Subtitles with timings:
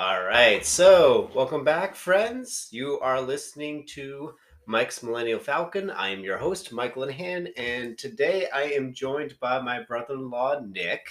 [0.00, 2.68] All right, so welcome back, friends.
[2.70, 4.34] You are listening to
[4.70, 5.88] Mike's Millennial Falcon.
[5.88, 10.28] I am your host, Mike Linehan, and today I am joined by my brother in
[10.28, 11.08] law, Nick.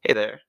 [0.00, 0.40] Hey there.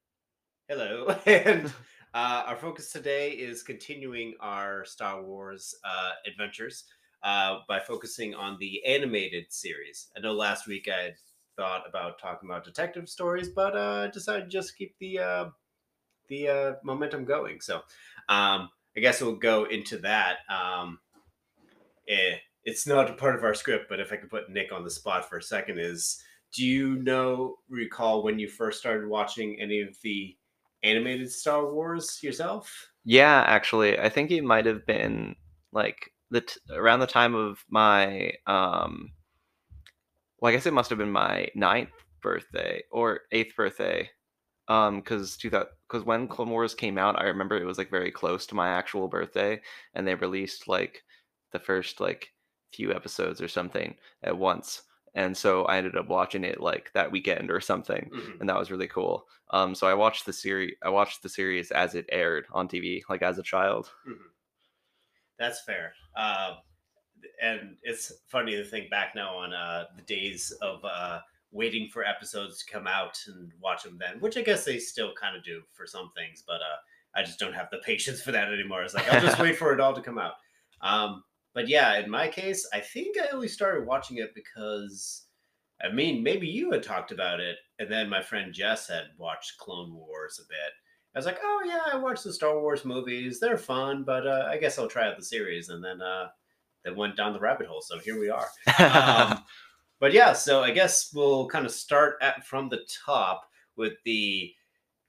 [0.67, 1.15] Hello.
[1.27, 1.67] And
[2.15, 6.85] uh, our focus today is continuing our Star Wars uh, adventures
[7.21, 10.07] uh, by focusing on the animated series.
[10.17, 11.11] I know last week I
[11.57, 15.45] thought about talking about detective stories, but uh, I decided to just keep the uh,
[16.27, 17.61] the uh, momentum going.
[17.61, 17.81] So
[18.29, 20.37] um, I guess we'll go into that.
[20.49, 20.97] Um,
[22.11, 24.83] eh, it's not a part of our script, but if I could put Nick on
[24.83, 26.21] the spot for a second, is
[26.53, 30.35] do you know recall when you first started watching any of the
[30.83, 32.91] animated Star Wars yourself?
[33.05, 35.35] Yeah, actually, I think it might have been
[35.71, 39.11] like the t- around the time of my um
[40.39, 44.09] well, I guess it must have been my ninth birthday or eighth birthday.
[44.67, 48.11] Um, because two because when Clone Wars came out, I remember it was like very
[48.11, 49.59] close to my actual birthday,
[49.93, 51.03] and they released like
[51.51, 52.33] the first like
[52.73, 54.83] few episodes or something at once.
[55.13, 58.39] And so I ended up watching it like that weekend or something, Mhm.
[58.39, 59.27] and that was really cool.
[59.49, 60.75] Um, so I watched the series.
[60.81, 63.91] I watched the series as it aired on TV, like as a child.
[64.07, 64.29] Mhm.
[65.37, 65.93] That's fair.
[66.15, 66.55] Uh,
[67.41, 71.19] and it's funny to think back now on uh, the days of uh,
[71.51, 75.13] waiting for episodes to come out and watch them then, which I guess they still
[75.13, 76.77] kind of do for some things, but uh,
[77.15, 78.83] I just don't have the patience for that anymore.
[78.83, 80.35] It's like I'll just wait for it all to come out.
[80.81, 85.25] Um, but yeah, in my case, I think I only started watching it because,
[85.83, 89.57] I mean, maybe you had talked about it, and then my friend Jess had watched
[89.57, 90.73] Clone Wars a bit.
[91.13, 93.39] I was like, oh yeah, I watched the Star Wars movies.
[93.39, 95.67] They're fun, but uh, I guess I'll try out the series.
[95.67, 96.27] And then uh,
[96.83, 97.81] then went down the rabbit hole.
[97.81, 98.47] So here we are.
[98.79, 99.43] Um,
[99.99, 104.53] but yeah, so I guess we'll kind of start at from the top with the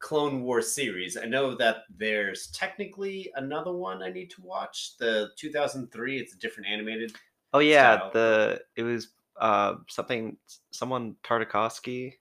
[0.03, 1.17] Clone Wars series.
[1.17, 4.97] I know that there's technically another one I need to watch.
[4.99, 6.19] The 2003.
[6.19, 7.15] It's a different animated.
[7.55, 8.11] oh yeah, style.
[8.13, 9.09] the it was
[9.41, 10.37] uh something
[10.71, 12.15] someone Tartakovsky.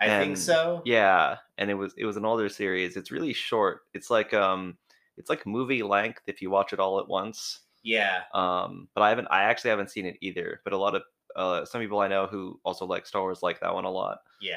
[0.00, 0.82] I think so.
[0.84, 2.96] Yeah, and it was it was an older series.
[2.96, 3.82] It's really short.
[3.94, 4.76] It's like um
[5.16, 7.60] it's like movie length if you watch it all at once.
[7.82, 8.22] Yeah.
[8.34, 9.28] Um, but I haven't.
[9.30, 10.60] I actually haven't seen it either.
[10.64, 11.02] But a lot of
[11.36, 14.18] uh, some people I know who also like Star Wars like that one a lot.
[14.40, 14.54] Yeah.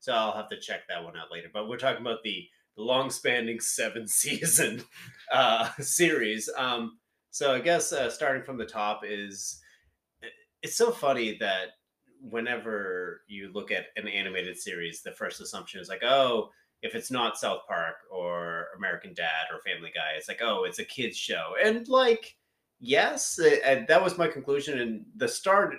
[0.00, 1.48] So I'll have to check that one out later.
[1.52, 4.84] But we're talking about the, the long spanning seven season
[5.32, 6.48] uh, series.
[6.56, 6.98] Um,
[7.30, 9.60] so I guess uh, starting from the top is
[10.62, 11.68] it's so funny that
[12.20, 16.50] whenever you look at an animated series, the first assumption is like, oh,
[16.82, 20.78] if it's not South Park or American Dad or Family Guy, it's like, oh, it's
[20.78, 21.54] a kids show.
[21.62, 22.36] And like,
[22.80, 24.78] yes, uh, and that was my conclusion.
[24.78, 25.74] And the start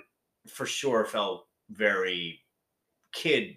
[0.48, 2.40] for sure felt very
[3.12, 3.56] kid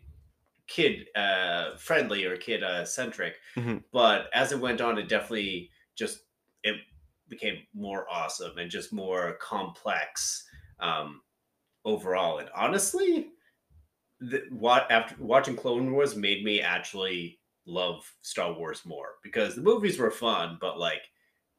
[0.74, 3.84] kid uh friendly or kid uh centric Mhm.
[3.92, 6.22] but as it went on it definitely just
[6.64, 6.78] it
[7.28, 10.48] became more awesome and just more complex
[10.80, 11.22] um
[11.86, 13.32] overall and honestly
[14.20, 19.62] the, what after watching clone wars made me actually love star wars more because the
[19.62, 21.04] movies were fun but like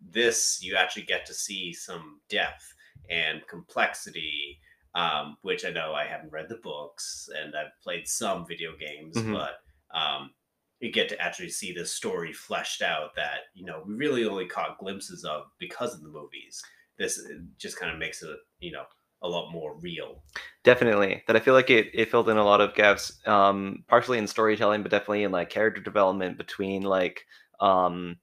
[0.00, 2.74] this you actually get to see some depth
[3.10, 4.60] and complexity
[4.94, 9.16] um, which I know I haven't read the books and I've played some video games,
[9.16, 9.32] Mhm.
[9.32, 9.60] but
[9.96, 10.34] um,
[10.80, 14.46] you get to actually see the story fleshed out that you know we really only
[14.46, 16.62] caught glimpses of because of the movies.
[16.98, 18.84] This uh, just kind of makes it you know
[19.22, 20.22] a lot more real.
[20.64, 21.22] Definitely.
[21.26, 24.26] That I feel like it, it filled in a lot of gaps, um, partially in
[24.26, 27.24] storytelling, but definitely in like character development between like
[27.60, 28.16] um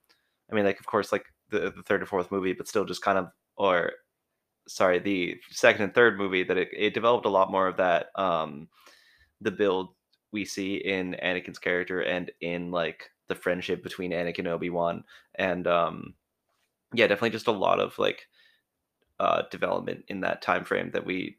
[0.51, 3.01] I mean like of course like the, the third or fourth movie, but still just
[3.01, 3.27] kind of
[3.57, 3.93] or
[4.67, 8.07] sorry, the second and third movie that it, it developed a lot more of that
[8.15, 8.67] um
[9.41, 9.89] the build
[10.31, 15.03] we see in Anakin's character and in like the friendship between Anakin and Obi-Wan.
[15.35, 16.13] And um
[16.93, 18.27] yeah, definitely just a lot of like
[19.19, 21.37] uh development in that time frame that we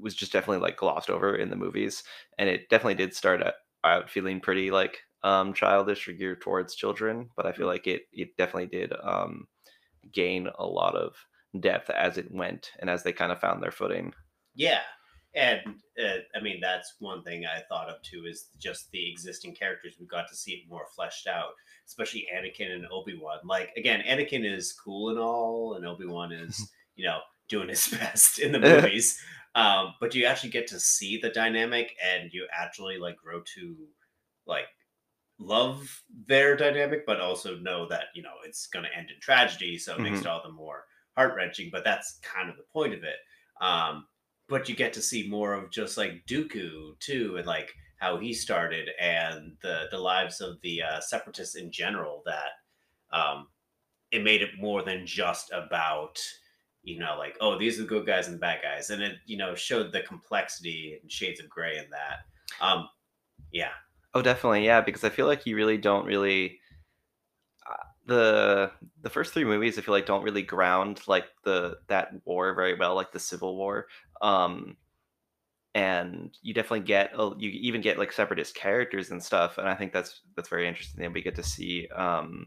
[0.00, 2.04] was just definitely like glossed over in the movies
[2.38, 3.42] and it definitely did start
[3.84, 8.02] out, feeling pretty like um childish or geared towards children but i feel like it
[8.12, 9.46] it definitely did um
[10.12, 11.14] gain a lot of
[11.60, 14.12] depth as it went and as they kind of found their footing
[14.54, 14.82] Yeah,
[15.34, 15.60] and
[16.00, 19.96] uh, I mean that's one thing I thought of too is just the existing characters.
[19.98, 21.52] We got to see it more fleshed out,
[21.86, 23.40] especially Anakin and Obi Wan.
[23.44, 27.88] Like again, Anakin is cool and all, and Obi Wan is you know doing his
[27.98, 29.20] best in the movies.
[29.56, 33.88] Um, but you actually get to see the dynamic, and you actually like grow to
[34.46, 34.66] like
[35.38, 39.78] love their dynamic, but also know that you know it's going to end in tragedy,
[39.78, 40.24] so it makes Mhm.
[40.24, 41.70] it all the more heart wrenching.
[41.72, 43.16] But that's kind of the point of it.
[43.60, 44.06] Um,
[44.48, 48.34] but you get to see more of just like Dooku too, and like how he
[48.34, 52.22] started, and the the lives of the uh, separatists in general.
[52.26, 53.48] That um,
[54.10, 56.18] it made it more than just about
[56.82, 59.16] you know like oh these are the good guys and the bad guys, and it
[59.26, 62.64] you know showed the complexity and shades of gray in that.
[62.64, 62.88] Um,
[63.50, 63.70] yeah,
[64.14, 64.80] Oh, definitely, yeah.
[64.80, 66.60] Because I feel like you really don't really
[68.06, 68.70] the
[69.02, 69.78] the first three movies.
[69.78, 73.56] I feel like don't really ground like the that war very well, like the Civil
[73.56, 73.86] War.
[74.22, 74.76] Um,
[75.74, 79.92] and you definitely get you even get like separatist characters and stuff, and I think
[79.92, 81.04] that's that's very interesting.
[81.04, 82.46] And we get to see um,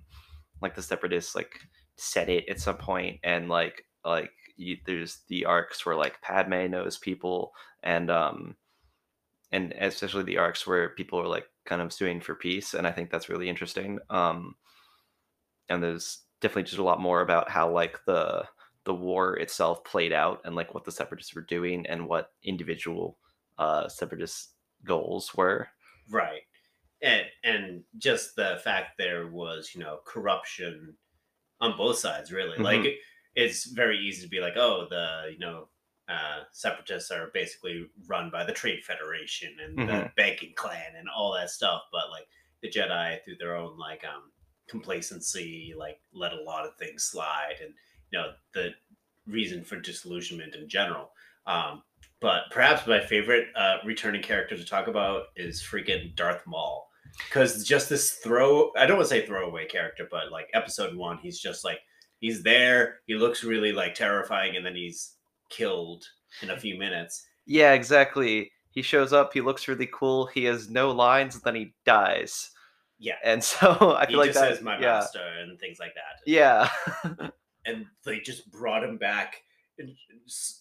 [0.62, 1.60] like the separatists like
[1.98, 6.70] set it at some point, and like like you, there's the arcs where like Padme
[6.70, 7.52] knows people,
[7.84, 8.56] and um,
[9.52, 12.92] and especially the arcs where people are like kind of suing for peace and i
[12.92, 14.56] think that's really interesting um
[15.70, 18.48] and there's definitely just a lot more about how like the
[18.86, 23.20] the war itself played out and like what the separatists were doing and what individual
[23.58, 24.54] uh separatist
[24.86, 25.68] goals were
[26.10, 26.42] right.
[27.02, 30.98] And and just the fact there was you know corruption
[31.62, 32.86] on both sides really like Mhm.
[32.86, 33.00] it,
[33.36, 35.70] it's very easy to be like oh the you know
[36.10, 40.12] uh, separatists are basically run by the trade federation and the Mhm.
[40.18, 42.28] banking clan and all that stuff but like
[42.62, 44.32] the jedi through their own like um
[44.68, 47.74] complacency like let a lot of things slide and
[48.12, 48.70] you know the
[49.26, 51.12] reason for disillusionment in general
[51.46, 51.82] um
[52.20, 56.90] but perhaps my favorite uh, returning character to talk about is freaking Darth Maul.
[57.30, 61.20] Because just this throw, I don't want to say throwaway character, but like episode one,
[61.20, 61.80] he's just like,
[62.20, 63.02] he's there.
[63.06, 65.14] He looks really like terrifying, and then he's
[65.50, 66.06] killed
[66.42, 67.26] in a few minutes.
[67.46, 71.56] yeah exactly he shows up he looks really cool he has no lines and then
[71.56, 72.52] he dies
[73.00, 73.16] Yeah.
[73.24, 75.94] and so i he feel like just that says, my yeah master, and things like
[75.96, 76.22] that.
[76.26, 76.70] yeah
[77.66, 79.42] And they just brought him back.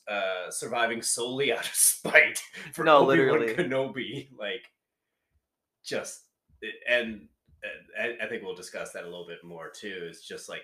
[0.08, 2.40] Uh, surviving solely out of spite
[2.72, 3.54] for No, Obi-Wan literally.
[3.54, 4.64] Kenobi, like
[5.84, 6.24] just
[6.90, 7.28] and,
[7.98, 10.06] and I, I think we'll discuss that a little bit more too.
[10.10, 10.62] It's just like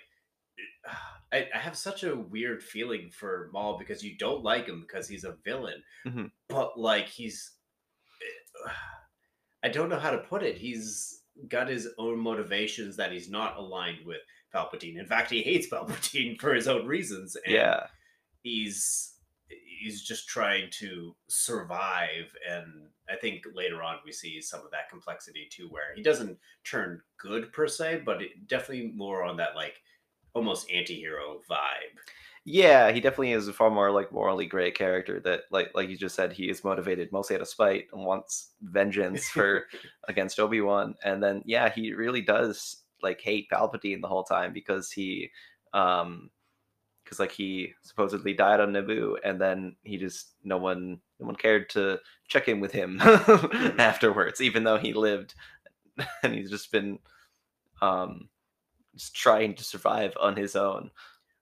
[1.33, 5.09] I, I have such a weird feeling for Maul because you don't like him because
[5.09, 6.31] he's a villain, Mhm.
[6.49, 7.53] but like he's
[9.65, 10.59] I don't know how to put it.
[10.59, 14.21] He's got his own motivations that he's not aligned with
[14.55, 14.99] Palpatine.
[14.99, 17.37] In fact, he hates Palpatine for his own reasons.
[17.45, 17.87] And yeah
[18.43, 19.15] he's
[19.49, 22.67] he's just trying to survive and
[23.11, 27.01] i think later on we see some of that complexity too where he doesn't turn
[27.19, 29.81] good per se but it, definitely more on that like
[30.35, 31.99] almost anti-hero vibe
[32.45, 35.97] Yeah, he definitely is a far more like morally gray character that like like you
[35.97, 39.67] just said, he is motivated mostly out of spite and wants vengeance for
[40.09, 40.97] against Obi-Wan.
[41.05, 45.31] And then yeah, he really does like hate Palpatine the whole time because he
[45.73, 46.31] um
[47.05, 51.37] because like he supposedly died on Naboo and then he just no one no one
[51.37, 53.01] cared to check in with him
[53.79, 55.35] afterwards, even though he lived
[56.25, 56.99] and he's just been
[57.83, 58.29] um
[58.97, 60.91] just trying to survive on his own.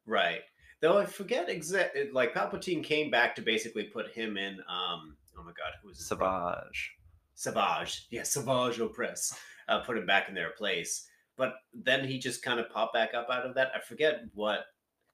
[0.07, 0.43] right
[0.81, 5.43] though i forget exactly like palpatine came back to basically put him in um oh
[5.43, 6.07] my god who was?
[6.07, 6.97] Savage.
[7.41, 8.07] Savage.
[8.11, 9.35] Yeah, Savage Opress.
[9.67, 11.09] Uh, put him back in their place.
[11.37, 13.71] But then he just kind of popped back up out of that.
[13.75, 14.67] I forget what.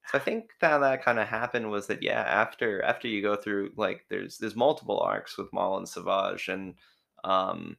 [0.09, 3.37] So I think that that kind of happened was that yeah, after after you go
[3.37, 6.75] through like there's there's multiple arcs with Maul and Savage and
[7.23, 7.77] um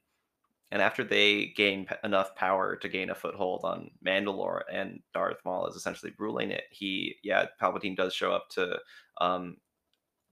[0.72, 5.38] and after they gain p- enough power to gain a foothold on Mandalore and Darth
[5.46, 8.78] Maul is essentially ruling it, he yeah Palpatine does show up to
[9.22, 9.58] um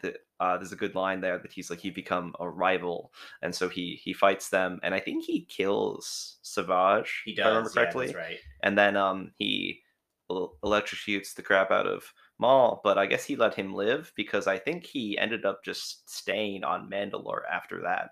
[0.02, 3.56] the, uh, there's a good line there that he's like he become a rival and
[3.56, 7.70] so he he fights them and I think he kills Savage He if I remember
[7.70, 7.76] does.
[7.76, 8.40] Yeah, correctly that's right.
[8.64, 9.82] and then um he
[10.30, 12.04] electrocutes the crap out of
[12.40, 16.10] Maul, but I guess he let him live because I think he ended up just
[16.10, 18.10] staying on Mandalore after that.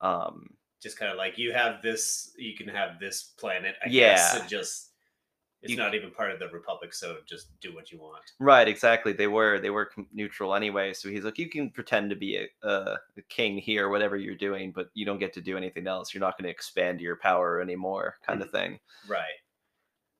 [0.00, 0.48] Um,
[0.84, 3.74] Just kind of like you have this, you can have this planet.
[3.84, 4.40] I guess, Yeah.
[4.40, 4.90] and just
[5.62, 8.22] it's You- not even part of the Republic, so just do what you want.
[8.38, 9.14] right, exactly.
[9.14, 12.46] They were they were neutral anyway, so he's like, you can pretend to be a,
[12.68, 16.12] a, a king here, whatever you're doing, but you don't get to do anything else.
[16.12, 18.78] You're not going to expand your power anymore, kind of thing.
[19.08, 19.38] Right.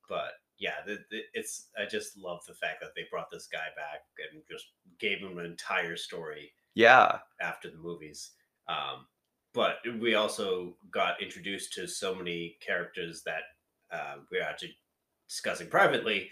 [0.09, 3.67] But yeah, the, the, it's I just love the fact that they brought this guy
[3.77, 4.01] back
[4.33, 4.67] and just
[4.99, 8.31] gave him an entire story Yeah, after the movies.
[8.67, 9.07] Um,
[9.55, 13.43] but we also got introduced to so many characters that
[13.93, 14.77] um, we're actually
[15.29, 16.29] discussing privately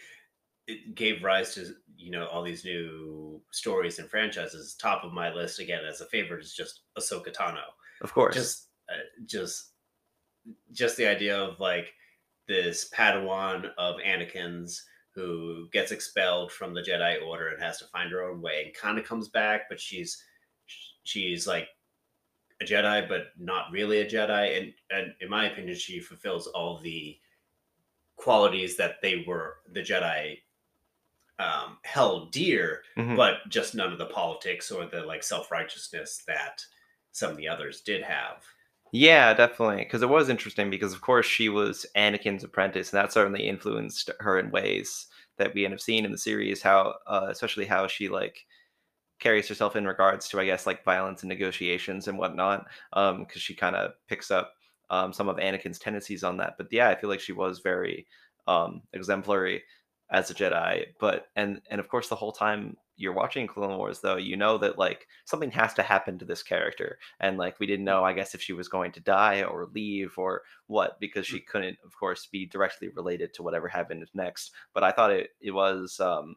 [0.67, 4.75] it gave rise to you know all these new stories and franchises.
[4.75, 7.63] Top of my list again as a favorite is just Ahsoka Tano.
[8.01, 8.35] Of course.
[8.35, 9.73] Just uh, just
[10.73, 11.93] just the idea of like
[12.49, 18.11] this Padawan of Anakin's who gets expelled from the Jedi Order and has to find
[18.11, 20.23] her own way and kind of comes back, but she's
[21.05, 21.69] she's like
[22.63, 24.59] a Jedi, but not really a Jedi.
[24.59, 27.19] And, and in my opinion, she fulfills all the
[28.17, 30.39] qualities that they were the Jedi
[31.39, 33.17] um, held dear, Mhm.
[33.17, 36.65] but just none of the politics or the like self righteousness that
[37.11, 38.45] some of the others did have.
[38.93, 39.85] Yeah, definitely.
[39.85, 44.11] Because it was interesting because, of course, she was Anakin's apprentice, and that certainly influenced
[44.21, 45.07] her in ways
[45.39, 46.63] that we end up seeing in the series.
[46.63, 48.45] How, uh, especially how she like
[49.23, 52.67] carries herself in regards to, I guess, like violence and negotiations and whatnot.
[52.93, 54.53] Um, because she kind of picks up
[54.91, 56.55] um some of Anakin's tendencies on that.
[56.59, 58.07] But yeah, I feel like she was very
[58.47, 59.63] um exemplary
[60.11, 60.87] as a Jedi.
[61.01, 64.59] But and and of course, the whole time you're watching Clone Wars, though, you know
[64.59, 68.13] that like something has to happen to this character and like we didn't know i
[68.13, 71.97] guess if she was going to die or leave or what because she couldn't of
[71.99, 76.37] course be directly related to whatever happened next but i thought it, it was um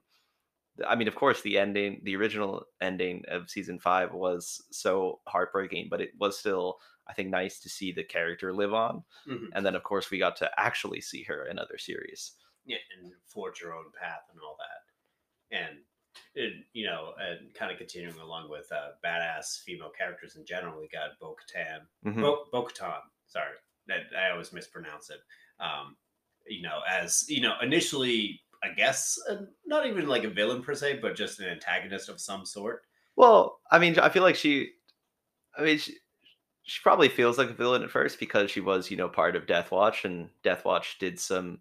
[0.88, 5.88] i mean of course the ending the original ending of season five was so heartbreaking
[5.89, 6.77] but it was still
[7.08, 9.50] i think nice to see the character live on Mhm.
[9.53, 12.34] and then of course we got to actually see her in other series
[12.65, 14.82] Yeah, and forge your own path and all that.
[15.55, 15.84] And
[16.34, 20.79] it, you know, and kind of continuing along with uh, badass female characters in general,
[20.79, 22.22] we got Bo Katan, Mhm.
[22.51, 23.01] Bo Katan.
[23.27, 23.55] Sorry,
[23.88, 25.22] that I always mispronounce it.
[25.60, 25.98] Um,
[26.48, 30.74] you know, as you know, initially, I guess uh, not even like a villain per
[30.74, 32.84] se, but just an antagonist of some sort.
[33.16, 34.72] Well, I mean, I feel like she,
[35.58, 35.94] I mean, she,
[36.64, 39.48] she probably feels like a villain at first because she was, you know, part of
[39.48, 41.60] Death Watch, and Death Watch did some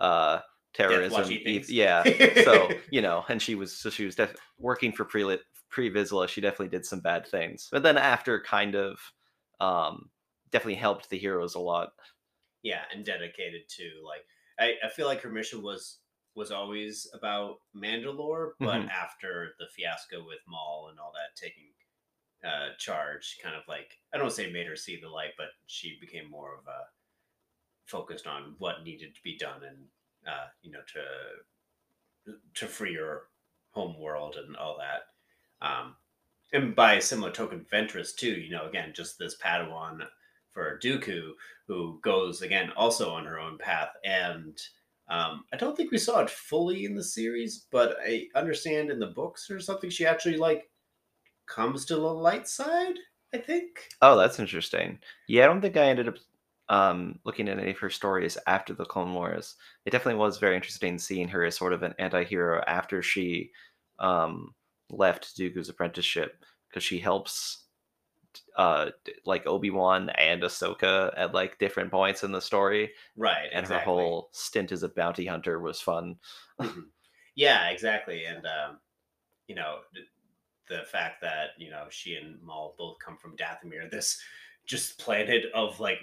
[0.00, 0.40] uh
[0.74, 1.24] terrorism.
[1.68, 2.04] Yeah.
[2.44, 6.28] So you know, and she was so she was def- working for pre pre Vizsla.
[6.28, 8.98] She definitely did some bad things, but then after, kind of,
[9.60, 10.08] um,
[10.50, 11.90] definitely helped the heroes a lot.
[12.62, 14.24] yeah and dedicated to like
[14.58, 15.98] I, I feel like her mission was
[16.38, 18.90] was always about mandalore but Mhm.
[18.90, 21.72] after the fiasco with maul and all that taking
[22.44, 25.98] uh charge kind of like i don't say made her see the light but she
[26.00, 26.80] became more of a
[27.86, 29.88] focused on what needed to be done and
[30.26, 31.02] uh you know to
[32.54, 33.24] to free her
[33.70, 35.96] home world and all that um
[36.52, 40.06] and by a similar token ventress too you know again just this padawan
[40.52, 41.32] for dooku
[41.66, 44.60] who goes again also on her own path and
[45.10, 48.98] um, i don't think we saw it fully in the series but i understand in
[48.98, 50.70] the books or something she actually like
[51.46, 52.94] comes to the light side
[53.34, 54.98] i think Oh, that's interesting.
[55.26, 56.16] Yeah, I don't think I ended up
[56.68, 59.56] um, looking at any of her stories after the Clone Wars.
[59.86, 63.50] It definitely was very interesting seeing her as sort of an anti-hero after she
[63.98, 64.54] um,
[64.90, 67.64] left Dooku's apprenticeship because she helps
[68.56, 68.90] uh,
[69.24, 73.76] like Obi-Wan and Ahsoka at like different points in the story, right and exactly.
[73.78, 76.16] her whole stint as a bounty hunter was fun.
[76.60, 76.84] Mhm.
[77.36, 78.78] yeah exactly and um,
[79.46, 79.78] you know
[80.68, 84.20] the fact that you know she and maul both come from dathomir this
[84.66, 86.00] just planet of like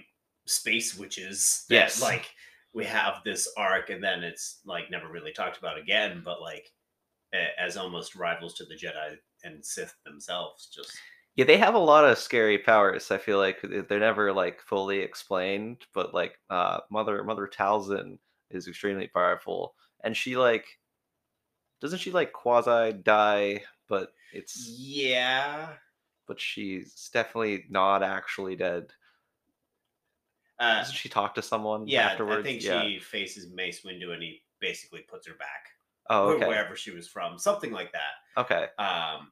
[0.48, 2.02] space witches that Yes.
[2.02, 2.32] like
[2.74, 6.72] we have this arc and then it's like never really talked about again but like
[7.60, 10.98] as almost rivals to the jedi and sith themselves just
[11.36, 13.12] Yeah, they have a lot of scary powers.
[13.12, 18.68] I feel like they're never like fully explained, but like uh Mother Mother Talzin is
[18.68, 19.76] extremely powerful.
[20.04, 20.80] And she like
[21.82, 25.78] doesn't she like quasi die, but it's yeah
[26.28, 28.92] but she's definitely not actually dead.
[30.60, 32.40] uh, Doesn't she talk to someone yeah afterwards?
[32.40, 32.84] i think yeah.
[32.84, 35.70] she faces mace windu and he basically puts her back
[36.10, 36.48] Oh, okay.
[36.48, 38.68] wherever she was from something like that Okay.
[38.78, 39.32] um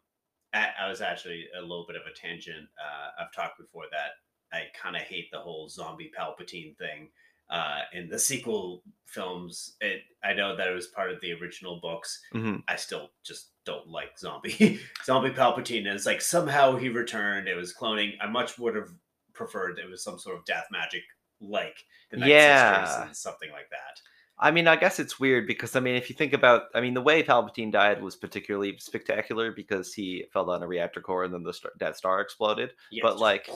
[0.53, 4.11] I, was actually a little bit of a tangent uh i've talked before that
[4.57, 7.09] i kind of hate the whole zombie palpatine thing
[7.49, 9.75] uh in the sequel films.
[9.81, 12.21] It i know that it was part of the original books.
[12.31, 15.79] Hmm i still just don't like zombie zombie palpatine.
[15.87, 17.47] And it's like somehow he returned.
[17.47, 18.13] It was cloning.
[18.21, 18.89] I much would have
[19.33, 21.03] preferred it was some sort of death magic
[21.41, 21.77] like
[22.11, 22.85] the Night Yeah.
[22.85, 23.99] Sisters and something like that
[24.39, 26.93] I mean, I guess it's weird because I mean, if you think about, I mean,
[26.95, 31.33] the way Palpatine died was particularly spectacular because he fell down a reactor core and
[31.33, 32.71] then the star- Death Star exploded.
[32.91, 33.49] Yeah, But, like,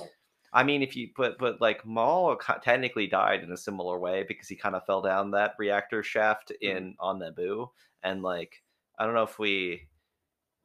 [0.54, 4.48] I mean, if you but but like Maul technically died in a similar way because
[4.48, 7.70] he kind of fell down that reactor shaft in on Naboo,
[8.02, 8.64] and like
[8.98, 9.90] I don't know if we,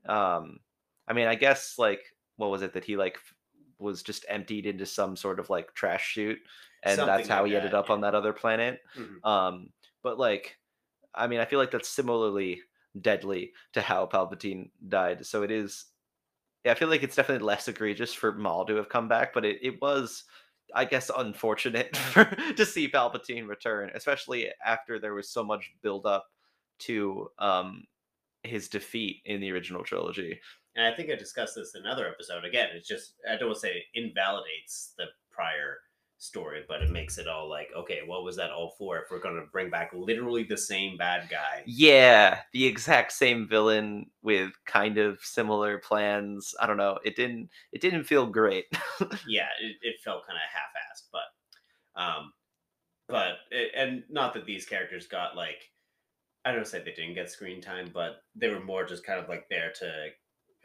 [0.09, 0.61] um,
[1.09, 2.01] I mean, I guess like
[2.37, 3.19] what was it that he like
[3.79, 6.39] was just emptied into some sort of like trash chute,
[6.85, 8.81] and Something that's how like he ended that, up on that other planet.
[8.97, 9.25] Mhm.
[9.25, 9.71] Um,
[10.03, 10.57] but like
[11.15, 12.63] I mean, I feel like that's similarly
[13.01, 15.25] deadly to how Palpatine died.
[15.27, 15.87] So it is.
[16.65, 19.45] Yeah, I feel like it's definitely less egregious for Maul to have come back, but
[19.45, 20.25] it, it was,
[20.73, 26.07] I guess, unfortunate for, to see Palpatine return, especially after there was so much build
[26.07, 26.27] up
[26.81, 27.83] to um,
[28.45, 30.39] his defeat in the original trilogy.
[30.77, 32.45] And I think I discussed this in another episode.
[32.45, 35.79] Again, it's just I don't want to say it invalidates the prior
[36.23, 38.99] story, but it makes it all like, okay, what was that all for?
[38.99, 41.65] If we're gonna bring back literally the same bad guy.
[41.67, 46.55] Yeah, the exact same villain with kind of similar plans.
[46.61, 46.99] I don't know.
[47.05, 48.67] It didn't it didn't feel great.
[49.27, 52.33] yeah, it, it felt kind of half-assed, but um
[53.09, 55.71] but it, and not that these characters got like
[56.45, 59.29] I don't say they didn't get screen time, but they were more just kind of
[59.29, 60.09] like there to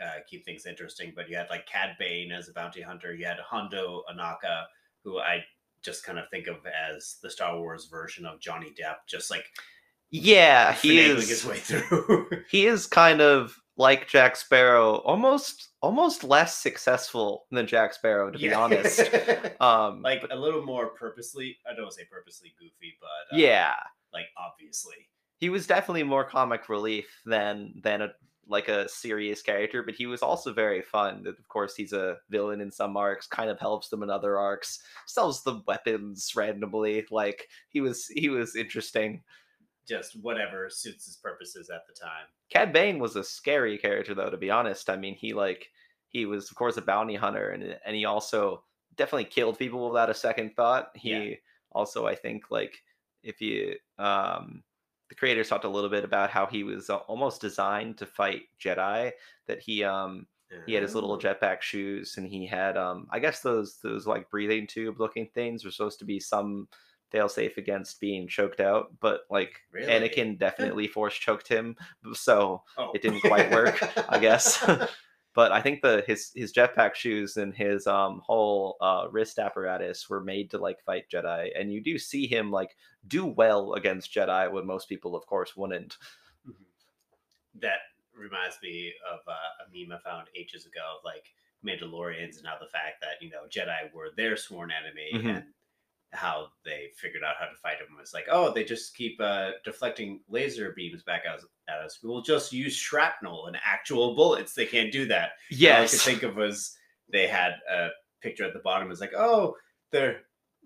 [0.03, 1.13] uh, keep things interesting.
[1.15, 3.13] But you had like Cad Bane as a bounty hunter.
[3.13, 4.65] You had Hondo Ohnaka,
[5.07, 5.43] who I
[5.81, 9.45] just kind of think of as the Star Wars version of Johnny Depp, just like
[10.09, 12.29] yeah, he is his way through.
[12.49, 18.37] he is kind of like Jack Sparrow, almost almost less successful than Jack Sparrow, to
[18.37, 19.09] be honest.
[19.59, 21.57] Um, like a little more purposely.
[21.69, 23.73] I don't say purposely goofy, but uh, yeah,
[24.13, 25.09] like obviously.
[25.39, 28.09] he was definitely more comic relief than than a
[28.47, 31.23] like a serious character, but he was also very fun.
[31.23, 34.37] That Of course, he's a villain in some arcs, kind of helps them in other
[34.39, 37.05] arcs, sells them weapons randomly.
[37.11, 39.23] Like he was he was interesting.
[39.87, 42.27] Just whatever suits his purposes at the time.
[42.49, 44.89] Cad Bane was a scary character though, to be honest.
[44.89, 45.71] I mean, he like
[46.07, 48.63] he was of course a bounty hunter and and he also
[48.95, 50.95] definitely killed people without a second thought.
[50.95, 51.37] He Yeah.
[51.71, 52.83] also I think like
[53.23, 54.63] if you um
[55.09, 58.43] the creators talked a little bit about how he was uh, almost designed to fight
[58.59, 59.11] Jedi
[59.47, 60.27] that he um
[60.65, 61.17] he had his little Oh.
[61.17, 65.65] jetpack shoes and he had um i guess those those like breathing tube looking things
[65.65, 66.69] were supposed to be some
[67.13, 69.87] failsafe against being choked out but like Really?
[69.91, 71.75] anakin definitely force choked him
[72.13, 72.91] so Oh.
[72.95, 73.77] it didn't quite work,
[74.09, 74.63] I guess.
[75.37, 80.09] but i think the his his jetpack shoes and his um whole uh wrist apparatus
[80.09, 82.75] were made to like fight jedi and you do see him like
[83.07, 85.97] do well against jedi when most people of course wouldn't
[86.47, 86.65] Mhm.
[87.55, 87.79] that
[88.15, 91.25] reminds me of uh, a meme I found ages ago of like
[91.65, 95.37] Mandalorians and how the fact that you know Jedi were their sworn enemy Mhm.
[95.37, 95.53] and
[96.13, 99.51] how they figured out how to fight them was like, oh, they just keep uh,
[99.65, 101.99] deflecting laser beams back at us, at us.
[102.03, 104.53] We'll just use shrapnel and actual bullets.
[104.53, 105.31] They can't do that.
[105.77, 106.75] All I could think of was
[107.11, 107.89] they had a
[108.21, 108.89] picture at the bottom.
[108.91, 109.55] It's like, oh,
[109.91, 110.21] they're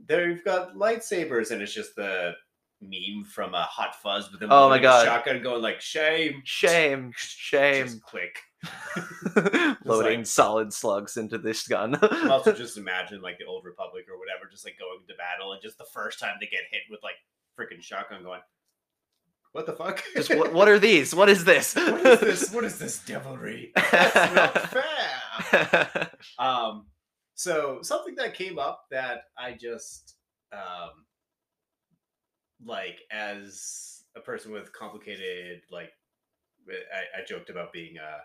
[0.07, 2.33] they've got lightsabers, and it's just the
[2.81, 5.05] meme from a Hot Fuzz with them Oh my God.
[5.05, 8.39] shotgun, going like, shame, shame shame just click.
[9.85, 11.95] loading like- solid slugs into this gun
[12.29, 15.61] also just imagine like the old Republic or whatever, just like going to battle, and
[15.61, 17.15] just the first time they get hit with like
[17.59, 18.39] freaking shotgun, going,
[19.51, 20.03] what the fuck?
[20.15, 22.53] just what, what are these what is this what is this?
[22.53, 23.71] What is this devilry?
[23.75, 26.11] That's not fair.
[26.39, 26.85] Um,
[27.35, 30.15] so something that came up that I just
[30.53, 30.91] um
[32.65, 35.91] like as a person with complicated like
[36.69, 38.19] I, I joked about being a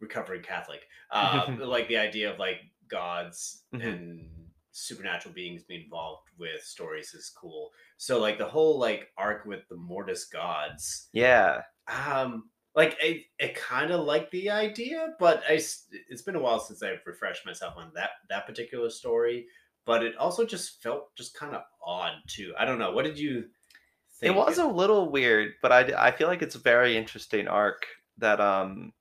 [0.00, 0.86] recovering Catholic.
[1.10, 3.82] Um, like the idea of like gods Mhm.
[3.82, 4.30] and
[4.72, 7.72] supernatural beings being involved with stories is cool.
[7.96, 13.48] So like the whole like arc with the Mortis gods yeah um like I, I
[13.48, 17.74] kind of like the idea but I it's been a while since i've refreshed myself
[17.76, 19.46] on that that particular story
[19.84, 23.18] but it also just felt just kind of odd too i don't know what did
[23.18, 23.48] you
[24.22, 27.86] It was a little weird, but I, I feel like it's a very interesting arc
[28.18, 28.92] that um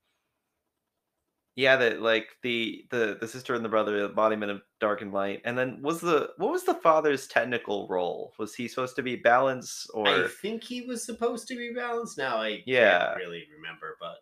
[1.55, 5.12] yeah that like the the the sister and the brother the embodiment of dark and
[5.12, 9.03] light and then was the what was the father's technical role was he supposed to
[9.03, 12.99] be balance or i think he was supposed to be balanced now i Yeah.
[12.99, 14.19] can't really remember but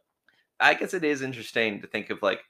[0.60, 2.42] I guess it is interesting to think of like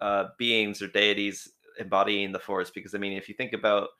[0.00, 3.90] uh, beings or deities embodying the force because I mean, if you think about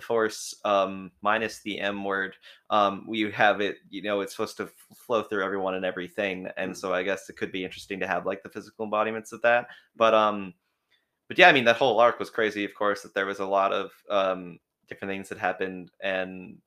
[0.00, 2.36] the force um, minus the M word,
[2.70, 3.76] um, you have it.
[3.90, 4.70] You know, it's supposed to
[5.06, 6.76] flow through everyone and everything, and Mhm.
[6.76, 9.68] so I guess it could be interesting to have like the physical embodiments of that.
[9.96, 10.54] But um,
[11.28, 12.64] but yeah, I mean, that whole arc was crazy.
[12.64, 14.58] Of course, that there was a lot of um
[14.88, 16.58] different things that happened and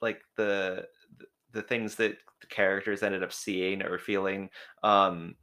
[0.00, 0.86] like the
[1.18, 4.48] the, the things that the characters ended up seeing or feeling
[4.82, 5.34] um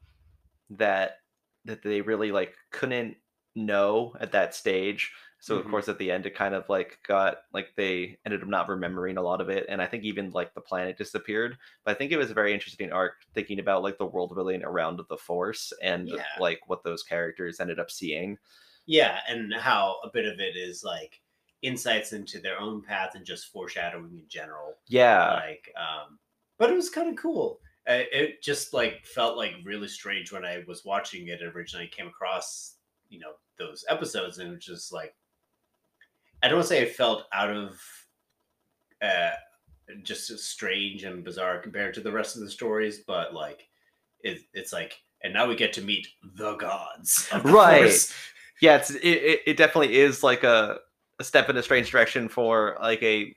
[0.71, 1.17] that
[1.65, 3.15] that they really like couldn't
[3.55, 5.69] know at that stage so of Mhm.
[5.69, 9.17] course at the end it kind of like got like they ended up not remembering
[9.17, 12.11] a lot of it and i think even like the planet disappeared but i think
[12.11, 15.71] it was a very interesting arc thinking about like the world building around the force
[15.81, 16.23] and Yeah.
[16.35, 18.37] like what those characters ended up seeing
[18.85, 21.21] yeah and how a bit of it is like
[21.61, 26.19] insights into their own path and just foreshadowing in general yeah like um
[26.57, 27.61] but it was kind of cool.
[27.85, 31.87] It just like felt like really strange when I was watching it originally.
[31.87, 35.15] Came across you know those episodes, and it was just like
[36.41, 37.79] I don't want to say it felt out of
[39.01, 39.31] uh,
[40.03, 43.67] just strange and bizarre compared to the rest of the stories, but like
[44.21, 47.83] it, it's like, and now we get to meet the gods, the Right.
[47.83, 48.13] Force.
[48.61, 50.79] yeah, it's it, it, it definitely is like a,
[51.19, 53.35] a step in a strange direction for like a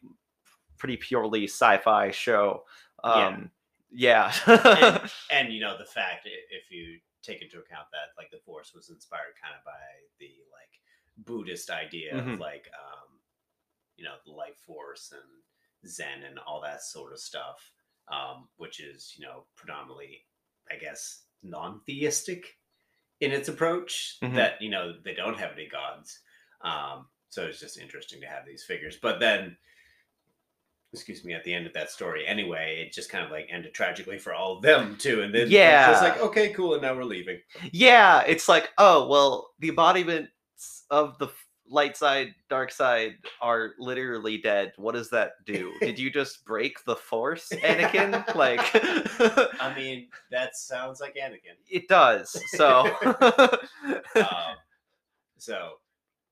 [0.78, 2.64] pretty purely sci-fi show.
[3.04, 3.26] Yeah.
[3.26, 3.50] Um,
[3.90, 4.32] yeah.
[4.46, 8.72] and, and you know the fact if you take into account that like the force
[8.74, 9.78] was inspired kind of by
[10.18, 10.70] the like
[11.18, 12.34] buddhist idea Mhm.
[12.34, 13.18] of like um
[13.96, 17.72] you know the life force and zen and all that sort of stuff
[18.10, 20.24] um which is you know predominantly
[20.70, 22.58] i guess non-theistic
[23.20, 24.34] in its approach Mhm.
[24.34, 26.20] that you know they don't have any gods
[26.62, 29.56] um so it's just interesting to have these figures but then
[30.94, 33.72] excuse me, at the end of that story anyway, it just kind of like ended
[33.72, 35.22] tragically for all of them too.
[35.22, 35.90] And then yeah.
[35.90, 37.40] it's just like, okay, cool, and now we're leaving.
[37.72, 39.70] yeah, it's like, oh well, the
[40.62, 41.28] embodiments of the
[41.68, 44.72] light side, dark side are literally dead.
[44.76, 45.72] What does that do?
[45.80, 48.34] Did you just break the force, Anakin?
[48.34, 48.60] like
[49.60, 51.56] I mean, that sounds like Anakin.
[51.68, 52.36] it does.
[52.50, 52.90] So
[54.16, 54.56] Um,
[55.38, 55.72] so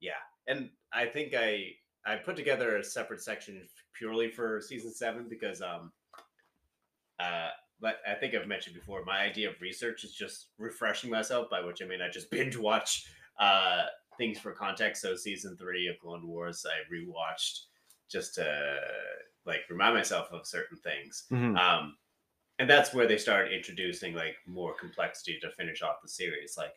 [0.01, 0.13] yeah,
[0.47, 1.73] and I think I
[2.05, 5.93] I put together a separate section purely for season seven because um
[7.19, 7.49] uh
[7.83, 11.63] but I think I've mentioned before my idea of research is just refreshing myself by
[11.63, 13.07] which I mean I just binge watch
[13.39, 13.85] uh
[14.21, 17.61] things for context so season three of Clone Wars I rewatched
[18.09, 18.81] just to
[19.47, 21.59] like remind myself of certain things Mhm.
[21.59, 21.97] um
[22.59, 26.75] and that's where they started introducing like more complexity to finish off the series like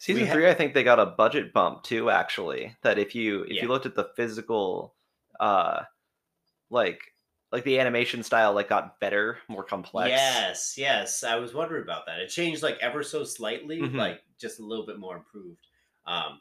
[0.00, 2.08] Season ha- three, I think they got a budget bump too.
[2.08, 3.62] Actually, that if you if Yeah.
[3.62, 4.94] you looked at the physical,
[5.40, 5.82] uh,
[6.70, 7.00] like
[7.50, 10.10] like the animation style, like got better, more complex.
[10.10, 11.24] Yes, yes.
[11.24, 12.20] I was wondering about that.
[12.20, 13.96] It changed like ever so slightly, Mhm.
[13.96, 15.66] like just a little bit more improved.
[16.08, 16.40] Um,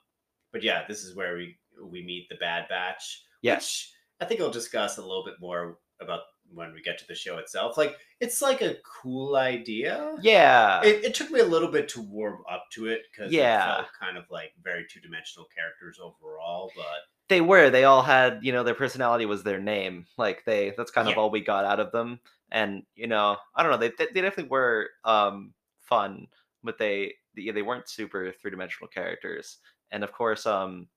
[0.51, 3.23] but yeah, this is where we we meet the Bad Batch.
[3.41, 3.57] Yes.
[3.61, 6.21] Which I think I'll discuss a little bit more about
[6.53, 7.77] when we get to the show itself.
[7.77, 10.15] Like it's like a cool idea.
[10.21, 10.81] Yeah.
[10.83, 13.73] It, it took me a little bit to warm up to it because Yeah.
[13.73, 16.71] it felt kind of like very two dimensional characters overall.
[16.75, 16.85] But
[17.29, 17.69] they were.
[17.69, 20.05] They all had, you know, their personality was their name.
[20.17, 22.19] Like they, that's kind of all we got out of them.
[22.49, 23.77] And you know, I don't know.
[23.77, 26.27] They they they definitely were um fun,
[26.63, 29.59] but they they, they weren't super three dimensional characters.
[29.91, 30.87] And of course, um,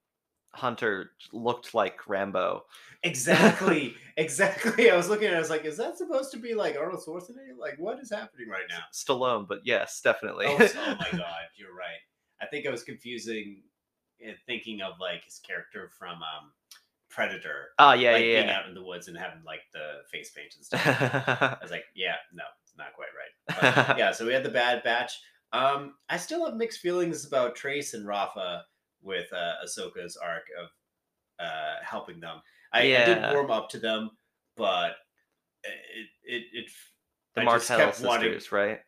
[0.52, 2.64] Hunter looked like Rambo.
[3.04, 4.90] exactly, exactly.
[4.90, 7.02] I was looking at it, I was like, is that supposed to be like Arnold
[7.06, 7.56] Schwarzenegger?
[7.58, 8.80] Like, what is happening right now?
[8.92, 10.46] Stallone, but yes, definitely.
[10.48, 12.00] Oh, oh my god, you're right.
[12.42, 13.62] I think I was confusing
[14.46, 16.52] thinking of like his character from um
[17.08, 17.70] Predator.
[17.78, 18.58] oh yeah, like being yeah.
[18.58, 20.86] out in the woods and having like the face paint and stuff.
[20.86, 22.44] I was like, yeah, no,
[22.78, 23.86] not quite right.
[23.86, 25.20] But, yeah, so we had the Bad Batch.
[25.52, 28.64] Um, I still have mixed feelings about Trace and Rafa
[29.02, 30.68] with uh, Ahsoka's arc of
[31.44, 32.40] uh, helping them.
[32.72, 34.10] I, I did warm up to them,
[34.56, 34.92] but
[35.64, 36.70] it it, it
[37.34, 38.80] the I just Martez kept sisters, wanting- right?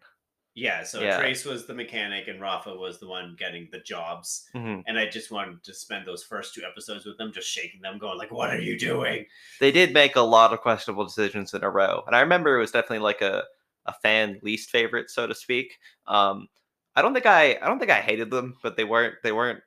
[0.55, 0.85] yeah.
[0.85, 1.19] So Yeah.
[1.19, 4.49] Trace was the mechanic, and Rafa was the one getting the jobs.
[4.55, 4.85] Mhm.
[4.87, 7.99] And I just wanted to spend those first two episodes with them, just shaking them,
[7.99, 9.27] going like, "What are you doing?"
[9.59, 12.61] They did make a lot of questionable decisions in a row, and I remember it
[12.61, 13.45] was definitely like a
[13.87, 15.79] a fan least favorite, so to speak.
[16.07, 16.49] Um,
[16.95, 19.61] I don't think I I don't think I hated them, but they weren't they weren't.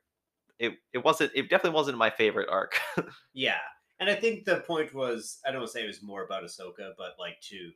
[0.59, 2.79] It, it wasn't it definitely wasn't my favorite arc.
[3.33, 3.59] Yeah,
[3.99, 6.43] and I think the point was I don't want to say it was more about
[6.43, 7.71] Ahsoka, but like to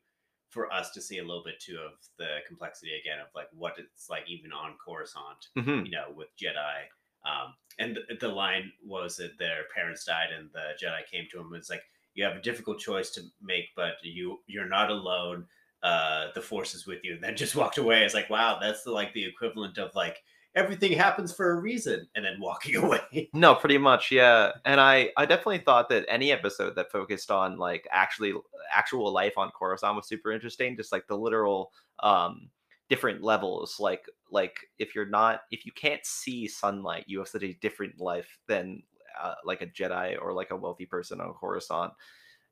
[0.49, 3.77] for us to see a little bit too of the complexity again of like what
[3.77, 5.85] it's like even on Coruscant, Mhm.
[5.85, 6.85] you know, with Jedi.
[7.25, 11.39] Um, and the, the line was that their parents died, and the Jedi came to
[11.39, 11.83] him and it's like
[12.15, 15.47] you have a difficult choice to make, but you you're not alone.
[15.81, 18.03] Uh, the forces with you, and then just walked away.
[18.03, 20.17] It's like wow, that's the, like the equivalent of like
[20.55, 23.29] everything happens for a reason, and then walking away.
[23.33, 24.51] No, pretty much, yeah.
[24.65, 28.33] And I I definitely thought that any episode that focused on like actually
[28.73, 30.75] actual life on Coruscant was super interesting.
[30.75, 31.71] Just like the literal
[32.03, 32.49] um
[32.89, 33.77] different levels.
[33.79, 37.99] Like like if you're not if you can't see sunlight, you have such a different
[37.99, 38.83] life than
[39.21, 41.93] uh, like a Jedi or like a wealthy person on Coruscant.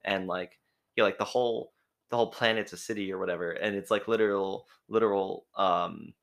[0.06, 0.58] And like
[0.96, 1.74] yeah, like the whole
[2.10, 6.14] the whole planet's a city or whatever, and it's like literal literal um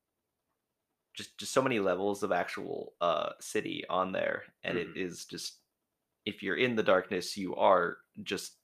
[1.12, 4.97] just just so many levels of actual uh city on there and it Mhm.
[4.97, 5.61] is just
[6.25, 8.59] if you're in the darkness you are just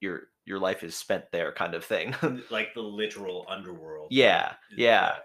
[0.00, 2.14] your your life is spent there kind of thing
[2.50, 4.12] like the literal underworld.
[4.12, 5.20] Yeah, yeah.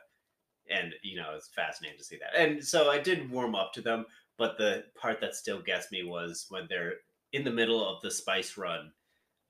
[0.69, 2.35] and you know, it's fascinating to see that.
[2.35, 4.05] And so I did warm up to them,
[4.37, 6.95] but the part that still gets me was when they're
[7.33, 8.93] in the middle of the spice run,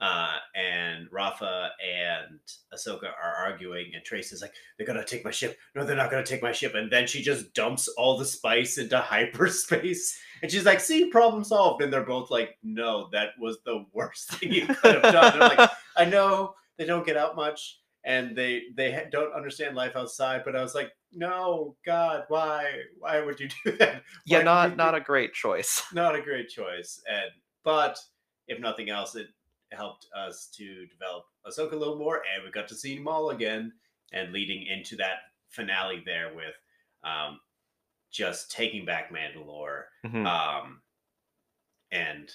[0.01, 2.39] uh, and Rafa and
[2.73, 5.57] Ahsoka are arguing, and Trace is like, "They're gonna take my ship.
[5.75, 8.77] No, they're not gonna take my ship." And then she just dumps all the spice
[8.79, 8.97] into
[9.45, 13.85] hyperspace, and she's like, "See, problem solved." And they're both like, "No, that was the
[13.93, 17.79] worst thing you could have done." They're like, "I know they don't get out much,
[18.03, 22.71] and they they don't understand life outside," but I was like, "No, God, why?
[22.97, 25.83] Why would you do that?" Yeah, Why not not a great choice.
[25.93, 27.01] not a great choice.
[27.07, 27.29] And
[27.63, 27.99] but
[28.47, 29.27] if nothing else, it
[29.71, 33.73] helped us to develop Ahsoka a little more, and we got to see Maul again,
[34.11, 36.55] and leading into that finale there with
[37.03, 37.39] um,
[38.11, 39.83] just taking back Mandalore.
[40.05, 40.25] Mhm.
[40.25, 40.81] Um,
[41.91, 42.31] and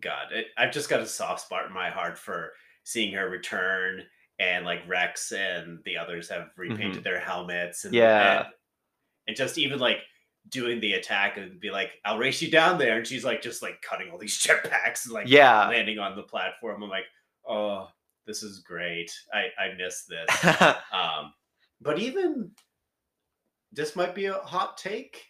[0.00, 2.52] God, it, I've just got a soft spot in my heart for
[2.84, 4.02] seeing her return.
[4.38, 8.38] And like Rex and the others have repainted their helmets, and Yeah.
[8.38, 8.46] and,
[9.28, 9.98] and just even like
[10.48, 13.62] doing the attack and be like, "I'll race you down there," and she's like just
[13.62, 15.68] like cutting all these jetpacks and like yeah.
[15.68, 16.82] landing on the platform.
[16.82, 17.06] I'm like,
[17.48, 17.88] "Oh,
[18.26, 19.10] this is great.
[19.32, 20.28] I I miss this."
[20.92, 21.32] Um,
[21.80, 22.52] but even
[23.72, 25.24] this might be a hot take.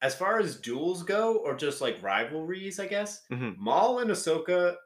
[0.00, 3.56] As far as duels go, or just like rivalries, I guess Mhm.
[3.56, 4.76] Maul and Ahsoka,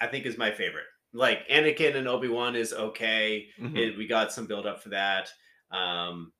[0.00, 0.86] I think is my favorite.
[1.12, 3.48] Like Anakin and Obi Wan is okay.
[3.58, 3.76] Mhm.
[3.76, 5.30] It, we got some build up for that.
[5.70, 6.32] Um,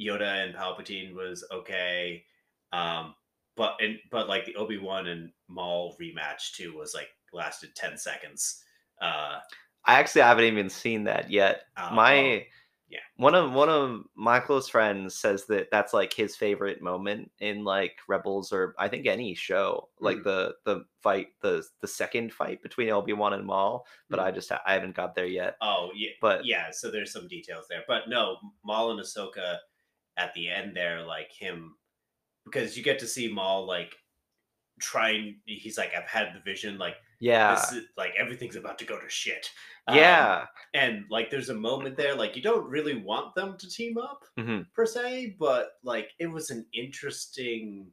[0.00, 2.24] Yoda and Palpatine was okay.
[2.72, 3.14] Um,
[3.56, 7.96] but and but like the Obi Wan and Maul rematch too was like lasted ten
[7.98, 8.62] seconds.
[9.00, 9.38] Uh,
[9.84, 11.62] I actually haven't even seen that yet.
[11.76, 12.46] uh, my
[12.88, 12.98] yeah.
[13.16, 17.64] one of one of my close friends says that that's like his favorite moment in
[17.64, 20.24] like Rebels or I think any show, like Mm.
[20.24, 23.86] the the fight, the the second fight between Obi Wan and Maul.
[24.08, 24.22] But Mm.
[24.24, 25.56] I just I haven't got there yet.
[25.60, 26.70] Oh yeah, But yeah.
[26.70, 29.58] So there's some details there, but no, Maul and Ahsoka
[30.16, 31.76] at the end there, like him,
[32.44, 33.94] because you get to see Maul like
[34.80, 35.40] trying.
[35.46, 38.98] He's like, I've had the vision, like yeah, this is like everything's about to go
[38.98, 39.48] to shit.
[39.88, 43.68] Um, yeah, and like there's a moment there, like you don't really want them to
[43.68, 44.66] team up Mhm.
[44.74, 47.90] per se, but like it was an interesting,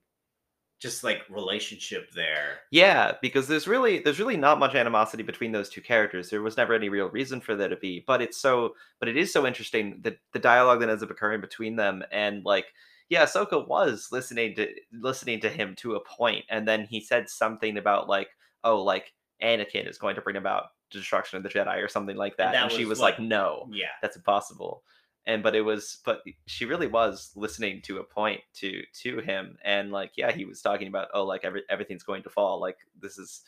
[0.80, 2.60] just like relationship there.
[2.72, 3.13] yeah.
[3.22, 6.30] Because there's really there's really not much animosity between those two characters.
[6.30, 8.04] There was never any real reason for there to be.
[8.06, 11.42] But it's so but it is so interesting that the dialogue that ends up occurring
[11.42, 12.68] between them and like
[13.10, 17.28] yeah, Ahsoka was listening to listening to him to a point, and then he said
[17.28, 18.30] something about like,
[18.63, 22.38] oh, like Anakin is going to bring about destruction of the Jedi or something like
[22.38, 24.84] that, And and, that she was like, no, Yeah, that's impossible.
[25.30, 29.58] And but it was, but she really was listening to a point to to him,
[29.63, 32.78] and like, yeah, he was talking about, oh, like every everything's going to fall, like
[33.00, 33.42] this is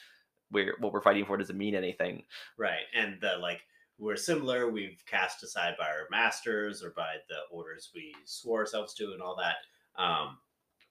[0.52, 2.24] we're what we're fighting for doesn't mean anything.
[2.58, 2.86] right.
[2.94, 3.62] And the like
[3.98, 4.70] we're similar.
[4.70, 9.22] We've cast aside by our masters or by the orders we swore ourselves to, and
[9.22, 9.56] all that.
[10.02, 10.38] Um,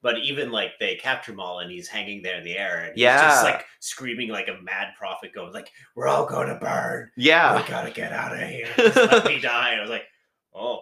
[0.01, 3.03] but even like they capture Maul and he's hanging there in the air, and he's
[3.05, 3.51] just Yeah.
[3.51, 7.67] like screaming like a mad prophet, going like, "We're all going to burn." Yeah, we
[7.69, 8.67] gotta get out of here.
[8.77, 9.75] Just let me die.
[9.77, 10.05] I was like,
[10.55, 10.81] oh,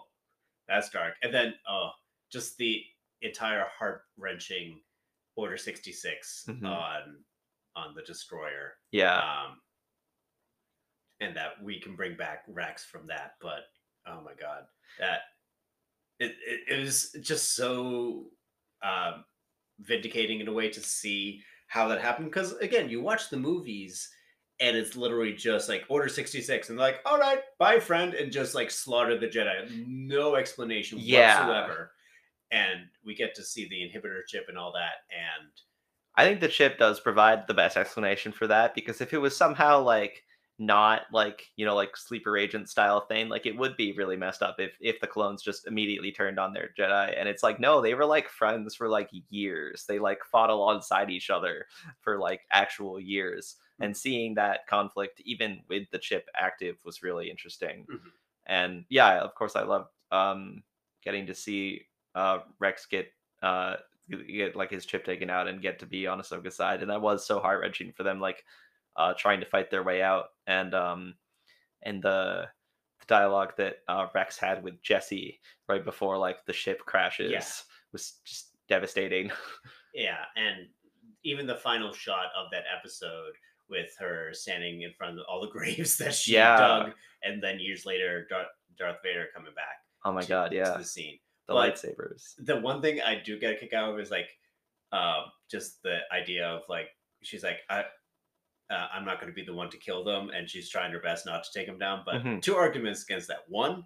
[0.67, 1.15] that's dark.
[1.23, 1.89] And then, oh,
[2.31, 2.83] just the
[3.21, 4.81] entire heart wrenching
[5.35, 6.65] Order 66 Mhm.
[6.65, 7.23] on
[7.75, 8.73] on the destroyer.
[8.91, 9.61] yeah, Um,
[11.21, 13.35] and that we can bring back Rex from that.
[13.41, 13.65] But
[14.05, 14.63] oh my god,
[14.99, 15.21] that
[16.19, 18.31] it, it, it was just so
[18.81, 19.23] um,
[19.79, 22.29] vindicating in a way to see how that happened.
[22.31, 24.09] Because again, you watch the movies
[24.59, 28.31] and it's literally just like Order 66 and they're like, all right, bye, friend, and
[28.31, 29.87] just like slaughter the Jedi.
[29.87, 31.47] No explanation Yeah.
[31.47, 31.91] whatsoever.
[32.51, 35.03] And we get to see the inhibitor chip and all that.
[35.11, 35.49] And
[36.15, 39.35] I think the chip does provide the best explanation for that because if it was
[39.37, 40.23] somehow like
[40.61, 44.41] not like you know like sleeper agent style thing like it would be really messed
[44.41, 47.81] up if if the clones just immediately turned on their jedi and it's like no
[47.81, 51.65] they were like friends for like years they like fought alongside each other
[52.01, 57.29] for like actual years and seeing that conflict even with the chip active was really
[57.29, 58.11] interesting Mhm.
[58.47, 60.63] and yeah of course i loved um
[61.03, 63.11] getting to see uh rex get
[63.41, 63.75] uh
[64.27, 66.99] get like his chip taken out and get to be on Ahsoka's side, and that
[66.99, 68.43] was so heart wrenching for them, like
[68.95, 71.13] uh, trying to fight their way out, and um,
[71.83, 72.47] and the,
[73.01, 77.29] the dialogue that uh, Rex had with Jesse right before like the ship crashes
[77.93, 79.29] was just devastating.
[79.93, 80.67] Yeah, and
[81.23, 83.33] even the final shot of that episode
[83.69, 86.57] with her standing in front of all the graves that she Yeah.
[86.57, 89.77] dug, and then years later, Darth, Darth Vader coming back.
[90.05, 91.19] oh my to- god, yeah, the scene.
[91.47, 92.33] the but- lightsabers.
[92.39, 94.29] The one thing I do get a kick out of is like,
[94.91, 96.89] um, just the idea of like,
[97.23, 97.85] she's like, I.
[98.71, 100.99] Uh, I'm not going to be the one to kill them, and she's trying her
[100.99, 102.03] best not to take them down.
[102.05, 102.39] But Mhm.
[102.39, 103.39] two arguments against that.
[103.47, 103.83] One,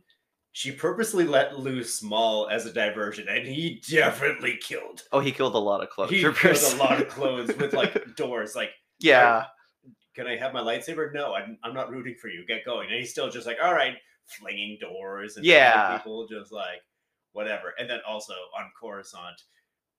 [0.51, 5.55] she purposely let loose Maul as a diversion, and he definitely killed Oh, he killed
[5.55, 6.35] a lot of clone he killed
[6.73, 8.57] a lot of clones with like doors.
[8.57, 9.45] Like, yeah,
[10.15, 11.13] can I have my lightsaber?
[11.13, 12.45] No, I'm, I'm not rooting for you.
[12.45, 12.89] Get going.
[12.89, 13.95] And he's still just like, all right,
[14.25, 15.97] flinging doors and Yeah.
[15.97, 16.81] people just like
[17.31, 17.73] whatever.
[17.79, 19.41] And then also on Coruscant,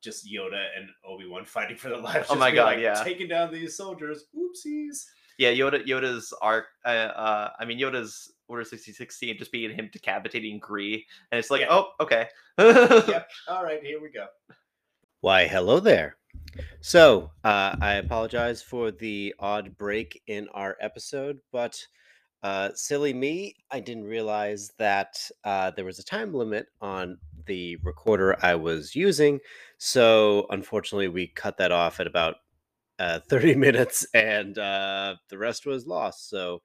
[0.03, 2.27] just Yoda and Obi Wan fighting for their lives.
[2.31, 3.03] Oh my God, like, yeah.
[3.03, 4.27] taking down these soldiers.
[4.37, 5.05] Oopsies.
[5.37, 6.66] Yeah, Yoda Yoda's arc.
[6.85, 11.50] Uh, uh, I mean Yoda's Order sixty sixteen just being him decapitating Gree, and it's
[11.50, 11.68] like, Yeah.
[11.70, 12.29] oh, okay.
[12.59, 13.29] Yep.
[13.48, 14.27] All right, here we go.
[15.22, 16.16] Why, hello there.
[16.80, 21.85] So, uh, I apologize for the odd break in our episode, but
[22.42, 27.76] uh, silly me, I didn't realize that uh, there was a time limit on the
[27.83, 29.40] recorder I was using.
[29.78, 32.37] So, unfortunately, we cut that off at about
[32.98, 36.28] uh, 30 minutes and uh, the rest was lost.
[36.28, 36.61] So,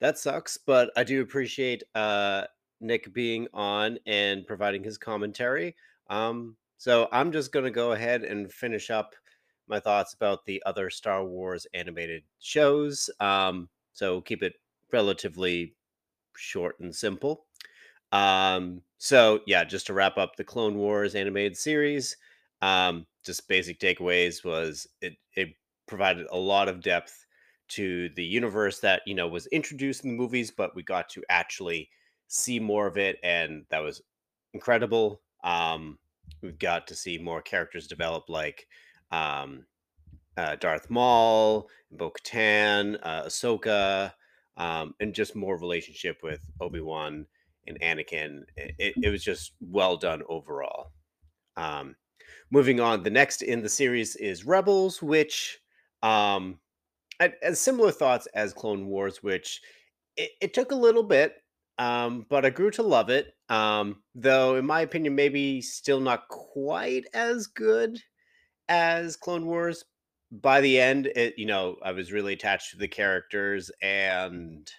[0.00, 2.44] that sucks, but I do appreciate uh,
[2.80, 5.76] Nick being on and providing his commentary.
[6.10, 9.14] Um, so I'm just going to go ahead and finish up
[9.68, 13.08] my thoughts about the other Star Wars animated shows.
[13.20, 14.52] Um, so keep it
[14.92, 15.76] relatively
[16.36, 17.46] short and simple.
[18.12, 22.18] Um, so yeah, just to wrap up the Clone Wars animated series,
[22.60, 25.54] um, just basic takeaways was it it
[25.86, 27.24] provided a lot of depth
[27.68, 31.24] to the universe that you know was introduced in the movies, but we got to
[31.30, 31.88] actually
[32.28, 34.02] see more of it, and that was
[34.52, 35.22] incredible.
[35.42, 35.98] Um,
[36.42, 38.66] we got to see more characters develop, like
[39.10, 39.64] um,
[40.36, 44.12] uh, Darth Maul, Bo Katan, uh, Ahsoka,
[44.56, 47.26] um, and just more relationship with Obi Wan
[47.66, 48.42] and Anakin.
[48.56, 50.92] It, it, it was just well done overall.
[51.56, 51.96] Um,
[52.50, 55.58] moving on, the next in the series is Rebels, which
[56.02, 56.58] um,
[57.20, 59.60] had, had similar thoughts as Clone Wars, which
[60.16, 61.36] it, it took a little bit,
[61.78, 63.34] um, but I grew to love it.
[63.48, 68.00] Um, though, in my opinion, maybe still not quite as good
[68.68, 69.84] as Clone Wars.
[70.32, 74.70] By the end, it you know I was really attached to the characters and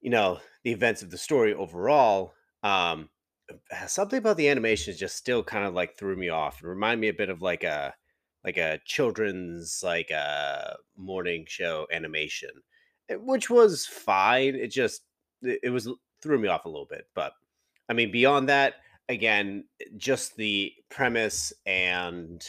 [0.00, 2.34] you know the events of the story overall.
[2.62, 3.10] Um,
[3.70, 6.62] uh, something about the animation just still kind of like threw me off.
[6.62, 7.94] It reminded me a bit of like a
[8.44, 12.50] like a children's like a morning show animation,
[13.08, 14.54] eh, which was fine.
[14.56, 15.05] It just
[15.42, 15.88] it, was
[16.22, 17.32] threw me off a little bit, but
[17.88, 18.74] I mean beyond that,
[19.08, 19.64] again,
[19.96, 22.44] just the premise and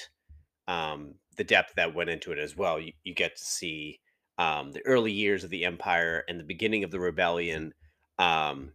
[0.68, 2.80] um, the depth that went into it as well.
[2.80, 4.00] You, you get to see
[4.38, 7.74] um, the early years of the empire and the beginning of the rebellion.
[8.20, 8.74] Um,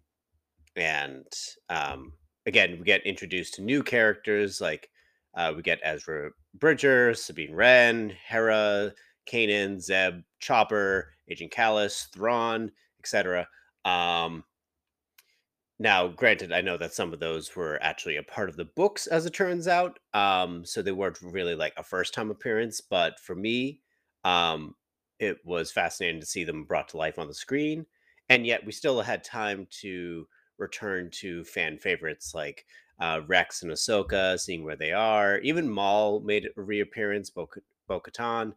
[0.77, 1.27] and
[1.69, 2.13] um,
[2.47, 4.89] again, we get introduced to new characters like
[5.35, 8.93] uh, we get Ezra Bridger, Sabine Wren, Hera,
[9.27, 13.47] Kanan, Zeb, Chopper, Agent Kallus, Thrawn, etc.
[13.85, 14.45] Um,
[15.79, 19.07] now, granted, I know that some of those were actually a part of the books,
[19.07, 19.99] as it turns out.
[20.15, 22.81] Um, so they weren't really like a first time appearance.
[22.81, 23.81] But for me,
[24.25, 24.77] um,
[25.19, 27.87] it was fascinating to see them brought to life on the screen.
[28.29, 30.27] And yet, we still had time to
[30.59, 32.65] return to fan favorites like
[33.01, 35.39] uh, Rex and Ahsoka, seeing where they are.
[35.39, 37.49] Even Maul made a reappearance, Bo
[37.89, 38.53] Katan,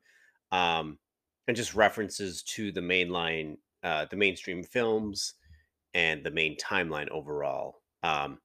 [0.51, 0.99] um,
[1.47, 5.35] and just references to the mainline, uh, the mainstream films
[5.93, 7.81] and the main timeline overall.
[8.03, 8.39] Um,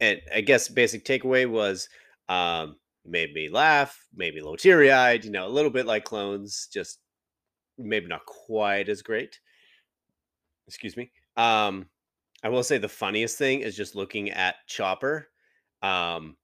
[0.00, 1.88] and I guess basic takeaway was
[2.28, 5.86] um, made me laugh, made me a little teary eyed, you know, a little bit
[5.86, 7.00] like clones, just
[7.76, 9.38] maybe not quite as great.
[10.66, 11.12] Excuse me.
[11.36, 11.86] Um,
[12.42, 15.28] I will say the funniest thing is just looking at Chopper.
[15.82, 16.36] Um,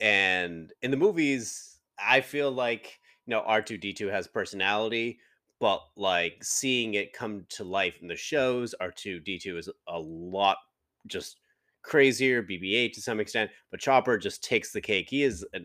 [0.00, 5.18] and in the movies, I feel like, you know, R2D2 has personality,
[5.60, 10.58] but like seeing it come to life in the shows, R2D2 is a lot
[11.06, 11.40] just
[11.82, 15.08] crazier, BB 8 to some extent, but Chopper just takes the cake.
[15.08, 15.60] He is a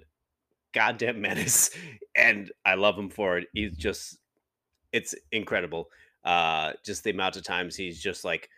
[0.73, 1.71] goddamn menace,
[2.15, 3.47] and I love him for it.
[3.53, 4.19] He's just,
[4.91, 5.89] it's incredible.
[6.23, 8.49] Uh, just the amount of times he's just like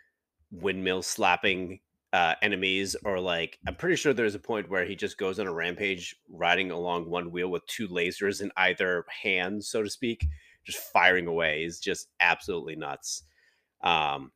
[0.52, 1.80] windmill slapping
[2.14, 5.48] uh, enemies, or like I'm pretty sure there's a point where he just goes on
[5.48, 10.26] a rampage, riding along one wheel with two lasers in either hand, so to speak,
[10.66, 11.64] just firing away.
[11.64, 13.24] Is just absolutely nuts.
[13.82, 14.32] Um,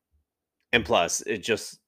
[0.71, 1.79] and plus, it just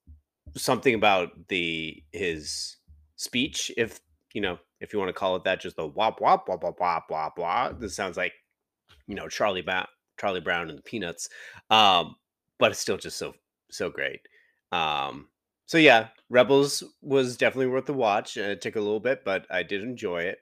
[0.55, 2.77] something about the his
[3.15, 3.99] speech, if
[4.33, 6.79] you know, if you want to call it that, just the wop wop wop wop
[6.79, 7.79] wop wop wop.
[7.79, 8.33] This sounds like
[9.07, 9.87] you know Charlie ba-
[10.19, 11.29] Charlie Brown and the Peanuts,
[11.69, 12.15] um,
[12.59, 13.33] but it's still just so
[13.69, 14.21] so great.
[14.71, 15.27] Um,
[15.65, 18.35] so yeah, Rebels was definitely worth the watch.
[18.37, 20.39] It took a little bit, but I did enjoy it.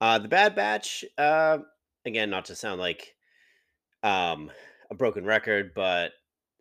[0.00, 1.58] Uh, the Bad Batch, uh,
[2.04, 3.15] again, not to sound like
[4.06, 4.50] um,
[4.90, 6.12] a broken record, but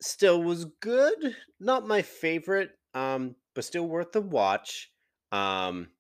[0.02, 1.36] still was good.
[1.60, 4.92] Not my favorite, um, but still worth the watch.
[5.32, 5.92] Um,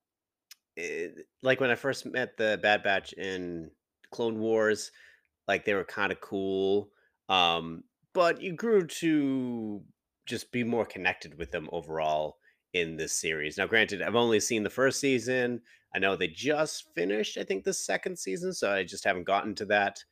[0.75, 3.71] it- like when I first met the Bad Batch in
[4.11, 4.91] Clone Wars,
[5.47, 6.91] like they were kind of cool.
[7.29, 7.83] Um,
[8.13, 9.83] but you grew to
[10.25, 12.39] just be more connected with them overall
[12.73, 13.57] in this series.
[13.57, 15.61] Now, granted, I've only seen the first season.
[15.93, 19.55] I know they just finished, I think, the second season, so I just haven't gotten
[19.55, 20.03] to that.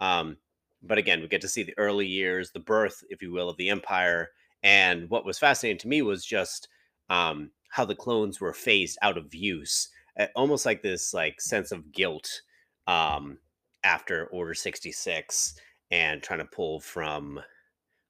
[0.00, 0.38] Um,
[0.82, 3.56] but again, we get to see the early years, the birth, if you will, of
[3.56, 4.30] the Empire.
[4.62, 6.68] And what was fascinating to me was just
[7.08, 9.88] um, how the clones were phased out of use,
[10.34, 12.42] almost like this like sense of guilt
[12.86, 13.38] um,
[13.84, 15.54] after Order sixty six,
[15.90, 17.40] and trying to pull from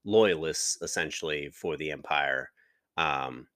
[0.04, 2.50] loyalists essentially for the Empire.
[2.96, 3.48] Um,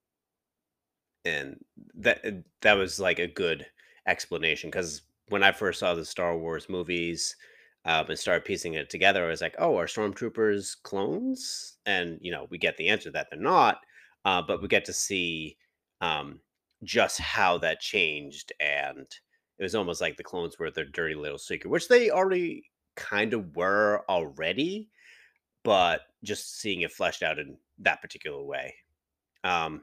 [1.25, 1.63] and
[1.95, 2.25] that
[2.63, 3.67] that was like a good
[4.07, 7.37] explanation because when I first saw the Star Wars movies
[7.85, 12.31] um, and started piecing it together, I was like, "Oh, are stormtroopers clones?" And you
[12.33, 13.81] know, we get the answer that they're not,
[14.25, 15.57] uh, but we get to see
[16.01, 16.41] um,
[16.85, 19.07] just how that changed, and
[19.59, 22.65] it was almost like the clones were their dirty little secret, which they already
[22.97, 24.89] kind of were already,
[25.65, 28.75] but just seeing it fleshed out in that particular way.
[29.45, 29.83] Um,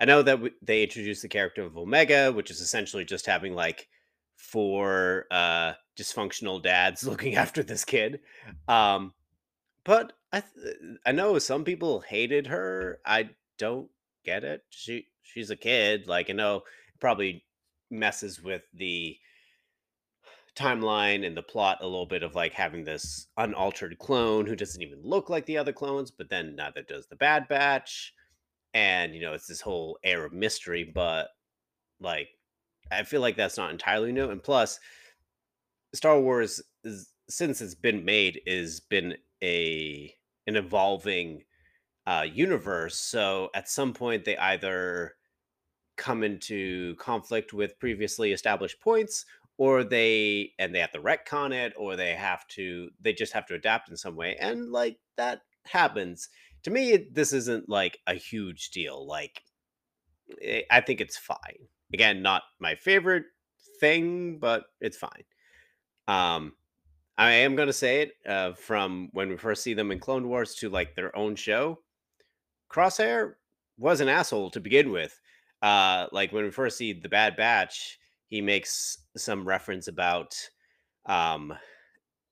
[0.00, 3.88] I know that they introduced the character of Omega, which is essentially just having like
[4.36, 8.20] four uh, dysfunctional dads looking after this kid.
[8.68, 9.12] Um,
[9.84, 10.76] but I th-
[11.06, 13.00] I know some people hated her.
[13.04, 13.88] I don't
[14.24, 14.64] get it.
[14.70, 16.06] She she's a kid.
[16.06, 16.62] Like I know
[17.00, 17.44] probably
[17.90, 19.16] messes with the
[20.56, 24.82] timeline and the plot a little bit of like having this unaltered clone who doesn't
[24.82, 28.12] even look like the other clones, but then neither does the Bad Batch
[28.74, 31.28] and you know it's this whole air of mystery but
[32.00, 32.28] like
[32.90, 34.78] i feel like that's not entirely new and plus
[36.00, 40.10] star wars is since it's been made is been a
[40.46, 41.42] an evolving
[42.06, 42.96] uh universe.
[42.96, 45.16] So at some point they either
[45.98, 49.26] come into conflict with previously established points
[49.58, 53.46] or they and they have to retcon it or they have to they just have
[53.48, 56.30] to adapt in some way and like that happens.
[56.62, 59.06] To me this isn't like a huge deal.
[59.06, 59.42] Like
[60.42, 61.68] eh, i think it's fine.
[61.92, 63.24] Again not my favorite
[63.80, 65.24] thing but it's fine
[66.10, 66.52] um
[67.18, 70.28] i am going to say it uh, from when we first see them in clone
[70.28, 71.78] wars to like their own show
[72.70, 73.34] crosshair
[73.78, 75.18] was an asshole to begin with
[75.62, 80.34] uh like when we first see the bad batch he makes some reference about
[81.06, 81.52] um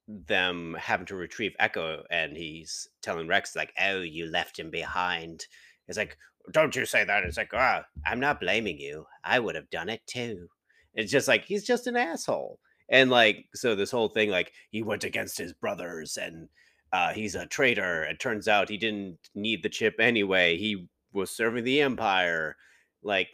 [0.09, 5.47] them having to retrieve Echo, and he's telling Rex like, "Oh, you left him behind."
[5.87, 6.17] It's like,
[6.53, 9.07] "Don't you say that?" It's like, "Ah, I'm not blaming you.
[9.25, 10.49] I would have done it too."
[10.95, 12.59] It's just like he's just an asshole,
[12.89, 16.49] and like so this whole thing, like he went against his brothers, and
[16.93, 18.05] uh, he's a traitor.
[18.05, 20.57] It turns out he didn't need the chip anyway.
[20.57, 22.57] He was serving the Empire.
[23.03, 23.29] Like,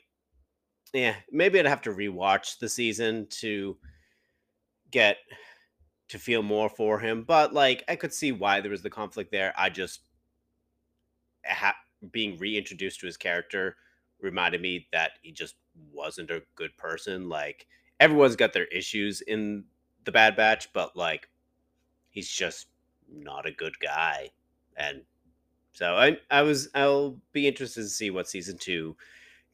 [0.92, 3.76] yeah, maybe I'd have to rewatch the season to
[4.90, 5.18] get
[6.09, 7.24] to feel more for him.
[7.24, 9.55] But like, I could see why there was the conflict there.
[9.57, 10.00] I just
[11.46, 11.76] ha-
[12.12, 13.76] being reintroduced to his character
[14.20, 15.57] reminded me that he just
[15.92, 17.28] wasn't a good person.
[17.28, 17.66] Like,
[18.01, 19.64] everyone's got their issues in
[20.05, 21.28] the Bad Batch, but like,
[22.11, 22.66] he's just
[23.12, 24.30] not a good guy.
[24.76, 25.03] And
[25.72, 28.97] so I, I was, I'll be interested to see what season two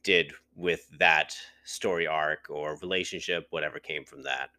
[0.03, 4.49] did with that story arc or relationship, whatever came from that.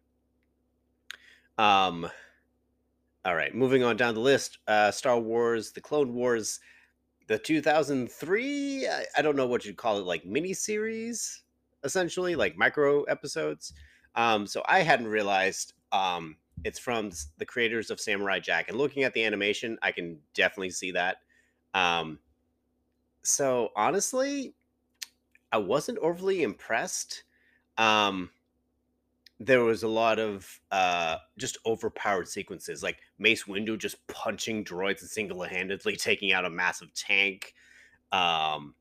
[1.57, 2.09] Um,
[3.25, 4.57] all right, moving on down the list.
[4.67, 6.59] Uh, Star Wars: The Clone Wars,
[7.27, 8.87] the 2003.
[8.87, 11.42] I, I don't know what you'd call it, like mini series,
[11.83, 13.73] essentially, like micro episodes.
[14.15, 19.03] Um, so I hadn't realized um, it's from the creators of Samurai Jack, and looking
[19.03, 21.17] at the animation, I can definitely see that.
[21.73, 22.19] Um,
[23.23, 24.55] so honestly,
[25.51, 27.23] I wasn't overly impressed.
[27.77, 28.29] Um,
[29.39, 35.01] there was a lot of uh just overpowered sequences like mace windu just punching droids
[35.01, 37.53] and single-handedly taking out a massive tank
[38.11, 38.75] um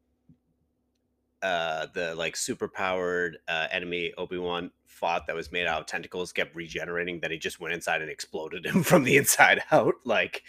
[1.43, 6.33] uh the like super powered uh enemy obi-wan fought that was made out of tentacles
[6.33, 10.43] kept regenerating that he just went inside and exploded him from the inside out like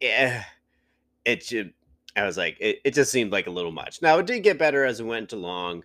[0.00, 0.44] yeah
[1.24, 1.70] it just
[2.16, 4.00] i was like it, it just seemed like a little much.
[4.00, 5.84] Now it did get better as it went along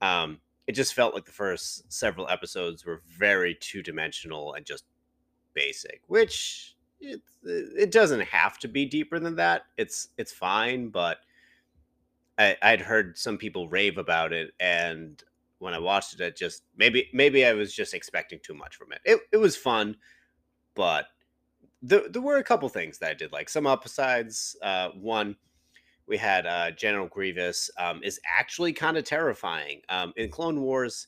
[0.00, 4.84] um it just felt like the first several episodes were very two-dimensional and just
[5.52, 11.18] basic which it, it doesn't have to be deeper than that it's it's fine but
[12.38, 15.22] I, i'd heard some people rave about it and
[15.58, 18.92] when i watched it it just maybe maybe i was just expecting too much from
[18.92, 19.96] it it, it was fun
[20.74, 21.06] but
[21.82, 25.36] there, there were a couple things that i did like some upsides uh one
[26.10, 29.80] we had uh, General Grievous um, is actually kind of terrifying.
[29.88, 31.06] Um, in Clone Wars,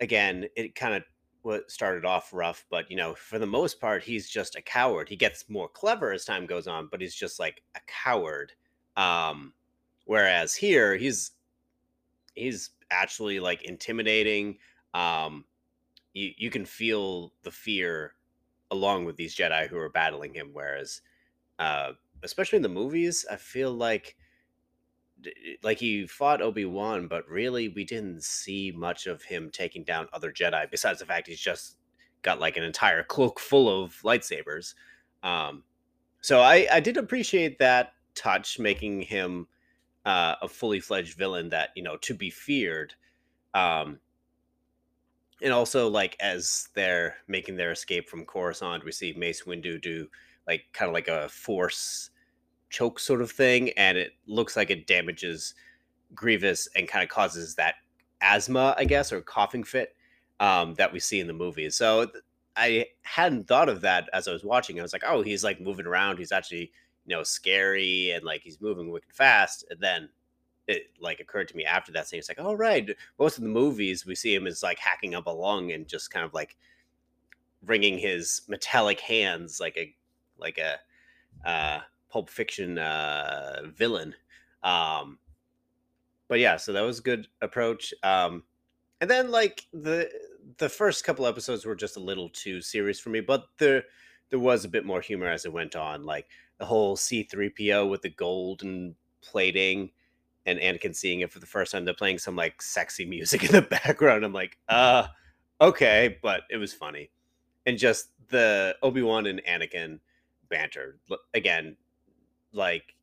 [0.00, 4.28] again, it kind of started off rough, but you know, for the most part, he's
[4.28, 5.10] just a coward.
[5.10, 8.52] He gets more clever as time goes on, but he's just like a coward.
[8.96, 9.52] Um,
[10.08, 11.32] whereas here, he's
[12.34, 14.56] he's actually like intimidating.
[14.94, 15.44] Um,
[16.14, 18.14] you you can feel the fear
[18.70, 20.50] along with these Jedi who are battling him.
[20.52, 21.02] Whereas,
[21.58, 21.92] uh,
[22.22, 24.16] especially in the movies, I feel like
[25.62, 30.08] like he fought Obi Wan, but really we didn't see much of him taking down
[30.14, 30.70] other Jedi.
[30.70, 31.76] Besides the fact he's just
[32.22, 34.74] got like an entire cloak full of lightsabers.
[35.22, 35.64] Um,
[36.22, 39.48] so I I did appreciate that touch, making him
[40.08, 42.94] uh, a fully fledged villain that you know to be feared.
[43.52, 43.98] Um,
[45.42, 50.08] and also like as they're making their escape from Coruscant, we see Mace Windu do
[50.46, 52.08] like kind of like a force
[52.70, 55.54] choke sort of thing, and it looks like it damages
[56.14, 57.74] Grievous and kind of causes that
[58.22, 59.94] asthma, I guess, or coughing fit
[60.40, 61.76] um, that we see in the movies.
[61.76, 62.06] So
[62.56, 64.80] I hadn't thought of that as I was watching.
[64.80, 66.16] I was like, oh, he's like moving around.
[66.16, 66.72] He's actually
[67.08, 69.64] you know scary and like he's moving wicked fast.
[69.70, 70.08] And then
[70.66, 73.50] it like occurred to me after that saying it's like, oh right, most of the
[73.50, 76.56] movies we see him as like hacking up a lung and just kind of like
[77.64, 79.94] wringing his metallic hands like a
[80.38, 81.80] like a uh
[82.10, 84.14] Pulp Fiction uh, villain.
[84.62, 85.18] Um,
[86.28, 87.94] but yeah, so that was a good approach.
[88.02, 88.44] Um,
[89.00, 90.10] and then like the
[90.58, 93.84] the first couple episodes were just a little too serious for me, but there
[94.30, 96.04] there was a bit more humor as it went on.
[96.04, 96.26] Like
[96.58, 99.90] the whole C3PO with the golden plating
[100.46, 101.84] and Anakin seeing it for the first time.
[101.84, 104.24] They're playing some like sexy music in the background.
[104.24, 105.06] I'm like, uh,
[105.60, 107.10] okay, but it was funny.
[107.66, 110.00] And just the Obi-Wan and Anakin
[110.48, 110.98] banter.
[111.34, 111.76] Again,
[112.52, 112.94] like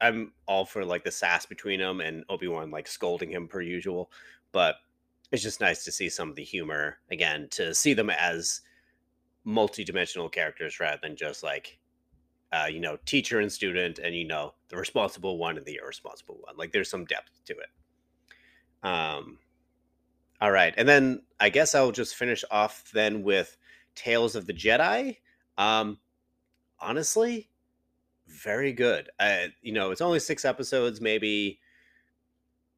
[0.00, 3.60] I'm all for like the sass between them and Obi Wan like scolding him per
[3.60, 4.10] usual,
[4.52, 4.76] but
[5.32, 8.60] it's just nice to see some of the humor again to see them as
[9.44, 11.78] multi-dimensional characters rather than just like
[12.52, 16.38] uh, you know teacher and student and you know the responsible one and the irresponsible
[16.40, 19.38] one like there's some depth to it um
[20.40, 23.56] all right and then i guess i'll just finish off then with
[23.94, 25.16] tales of the jedi
[25.58, 25.98] um
[26.78, 27.48] honestly
[28.26, 29.10] very good.
[29.18, 31.60] Uh, you know, it's only six episodes, maybe.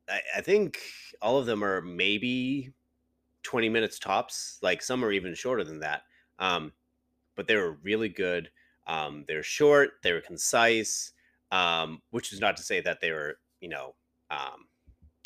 [0.09, 0.79] I, I think
[1.23, 2.73] all of them are maybe
[3.43, 4.59] 20 minutes tops.
[4.63, 6.03] Like some are even shorter than that.
[6.39, 6.73] Um,
[7.35, 8.51] but they were really good.
[8.87, 11.13] Um, they're short, they were concise,
[11.51, 13.95] um, which is not to say that they were, you know,
[14.31, 14.67] um,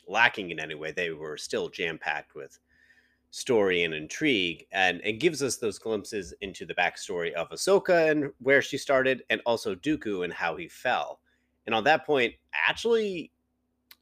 [0.09, 0.93] lacking in any way.
[0.93, 2.59] They were still jam packed with
[3.31, 8.31] story and intrigue, and it gives us those glimpses into the backstory of Ahsoka and
[8.39, 11.21] where she started, and also Dooku and how he fell.
[11.67, 13.31] And on that point, actually,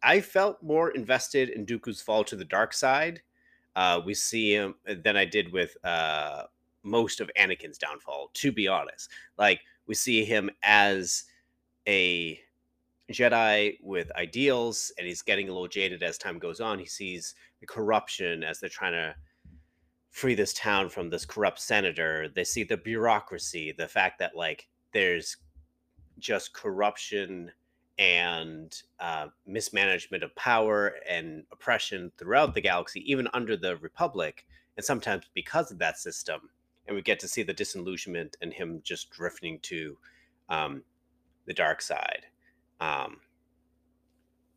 [0.03, 3.21] I felt more invested in Dooku's fall to the dark side.
[3.77, 6.45] Uh, we see him uh, than I did with uh,
[6.89, 8.31] most of Anakin's downfall.
[8.35, 11.25] To be honest, like we see him as
[11.87, 12.41] a
[13.11, 16.79] Jedi with ideals, and he's getting a little jaded as time goes on.
[16.79, 19.15] He sees the corruption as they're trying to
[20.11, 22.29] free this town from this corrupt senator.
[22.29, 25.37] They see the bureaucracy, the fact that like there's
[26.19, 27.51] just corruption
[27.99, 34.85] and uh, mismanagement of power and oppression throughout the galaxy, even under the Republic, and
[34.85, 36.51] sometimes because of that system.
[36.89, 39.97] And we get to see the disillusionment and him just drifting to
[40.49, 40.83] um,
[41.47, 42.25] the dark side,
[42.81, 43.19] um,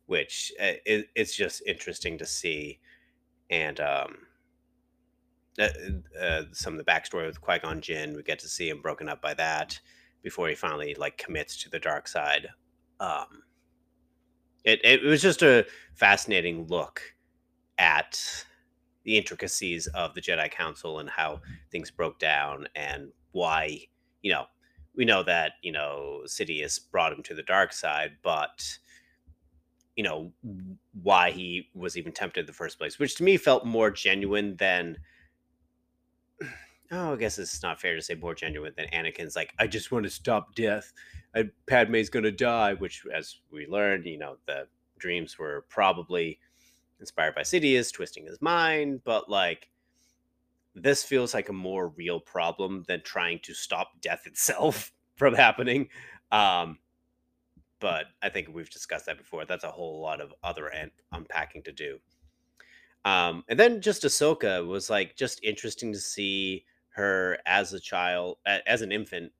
[0.06, 2.80] which uh, it, it's just interesting to see
[3.50, 4.16] and um,
[5.58, 5.68] uh,
[6.18, 8.16] uh, some of the backstory with Qui Gon Jinn.
[8.16, 9.78] We get to see him broken up by that
[10.22, 12.48] before he finally like commits to the dark side.
[12.98, 13.42] Um,
[14.64, 17.02] it it was just a fascinating look
[17.78, 18.46] at
[19.04, 21.40] the intricacies of the Jedi Council and how
[21.70, 23.80] things broke down and why
[24.22, 24.46] you know
[24.94, 28.78] we know that you know Sidious brought him to the dark side, but
[29.96, 30.32] you know
[31.02, 34.56] why he was even tempted in the first place, which to me felt more genuine
[34.56, 34.98] than.
[36.94, 39.34] Oh, I guess it's not fair to say more genuine than Anakin's.
[39.34, 40.92] Like, I just want to stop death.
[41.34, 44.66] I, Padme's gonna die, which, as we learned, you know, the
[44.98, 46.38] dreams were probably
[47.02, 49.68] inspired by Sidious twisting his mind, but like,
[50.74, 55.88] this feels like a more real problem than trying to stop death itself from happening.
[56.30, 56.78] Um,
[57.78, 59.44] but I think we've discussed that before.
[59.44, 61.98] That's a whole lot of other un- unpacking to do.
[63.04, 68.38] Um, and then just Ahsoka was like just interesting to see her as a child,
[68.46, 69.32] as an infant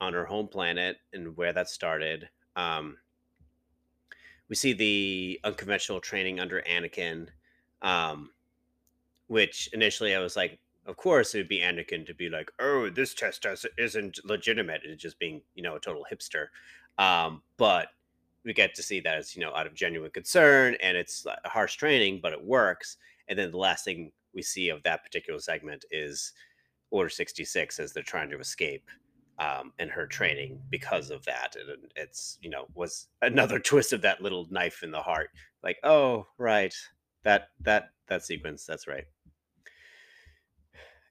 [0.00, 2.28] on her home planet and where that started.
[2.56, 2.98] Um,
[4.52, 7.26] we see the unconventional training under Anakin,
[7.80, 8.28] um,
[9.28, 12.90] which initially I was like, of course, it would be Anakin to be like, "Oh,
[12.90, 13.46] this test
[13.78, 16.48] isn't legitimate," It's just being, you know, a total hipster.
[16.98, 17.94] Um, but
[18.44, 21.76] we get to see that it's, you know, out of genuine concern and it's harsh
[21.76, 22.98] training, but it works.
[23.28, 26.34] And then the last thing we see of that particular segment is
[26.90, 28.90] Order 66 as they're trying to escape
[29.38, 31.56] um, and her training because of that.
[31.56, 35.30] And it's, you know, was another twist of that little knife in the heart.
[35.62, 36.74] Like, oh, right.
[37.24, 38.64] That, that, that sequence.
[38.66, 39.04] That's right.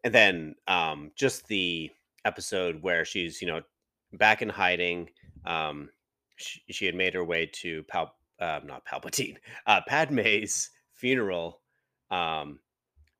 [0.04, 1.92] And then um, just the
[2.26, 3.62] episode where she's, you know,
[4.14, 5.10] back in hiding.
[5.46, 5.90] Um,
[6.36, 11.62] she, she had made her way to Pal, uh, not Palpatine, uh, Padme's funeral
[12.10, 12.60] um,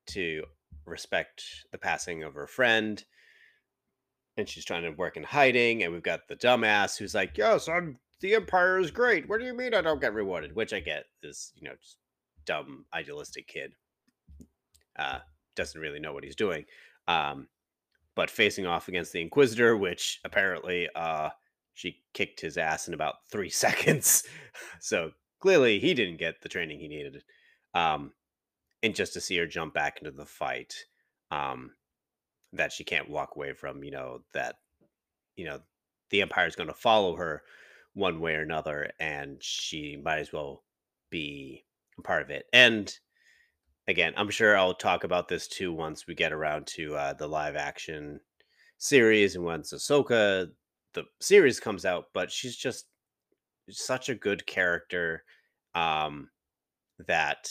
[0.06, 0.44] to
[0.84, 3.04] respect the passing of her friend.
[4.36, 5.82] And she's trying to work in hiding.
[5.82, 9.28] And we've got the dumbass who's like, Yes, I'm the Empire is great.
[9.28, 10.54] What do you mean I don't get rewarded?
[10.54, 11.98] Which I get is, you know, just
[12.46, 13.72] dumb, idealistic kid.
[14.96, 15.18] Uh,
[15.56, 16.64] doesn't really know what he's doing.
[17.08, 17.48] Um,
[18.14, 21.30] but facing off against the Inquisitor, which apparently uh,
[21.74, 24.24] she kicked his ass in about three seconds.
[24.80, 25.10] so
[25.40, 27.24] clearly he didn't get the training he needed.
[27.74, 28.12] Um,
[28.82, 30.74] and just to see her jump back into the fight,
[31.30, 31.72] um,
[32.52, 34.56] that she can't walk away from, you know, that,
[35.36, 35.60] you know,
[36.10, 37.42] the Empire is going to follow her
[37.94, 40.62] one way or another, and she might as well
[41.10, 41.64] be
[41.98, 42.46] a part of it.
[42.52, 42.94] And
[43.88, 47.26] again, I'm sure I'll talk about this too once we get around to uh, the
[47.26, 48.20] live action
[48.78, 50.48] series and once Ahsoka
[50.94, 52.06] the series comes out.
[52.12, 52.86] But she's just
[53.70, 55.24] such a good character
[55.74, 56.30] um,
[57.06, 57.50] that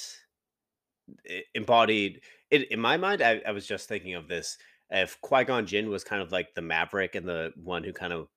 [1.23, 3.21] it embodied it in my mind.
[3.21, 4.57] I, I was just thinking of this.
[4.91, 8.11] If Qui Gon Jinn was kind of like the Maverick and the one who kind
[8.11, 8.27] of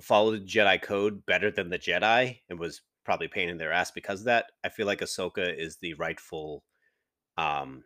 [0.00, 4.20] followed Jedi code better than the Jedi and was probably pain in their ass because
[4.20, 6.62] of that, I feel like Ahsoka is the rightful
[7.38, 7.84] um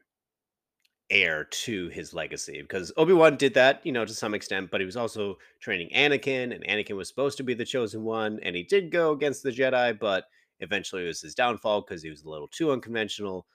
[1.10, 4.84] heir to his legacy because Obi-Wan did that, you know, to some extent, but he
[4.84, 8.62] was also training Anakin and Anakin was supposed to be the chosen one and he
[8.62, 10.24] did go against the Jedi, but
[10.60, 13.46] eventually it was his downfall because he was a little too unconventional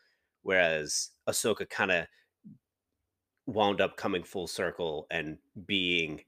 [0.44, 2.08] whereas Ahsoka kind of
[3.46, 6.22] wound up coming full circle and being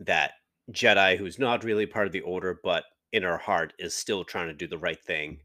[0.00, 0.32] that
[0.70, 4.48] Jedi who's not really part of the order but in her heart is still trying
[4.48, 5.40] to do the right thing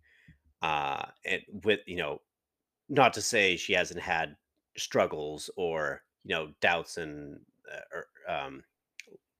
[0.61, 2.19] uh and with you know
[2.89, 4.35] not to say she hasn't had
[4.77, 7.39] struggles or you know doubts and
[7.71, 8.63] uh, um,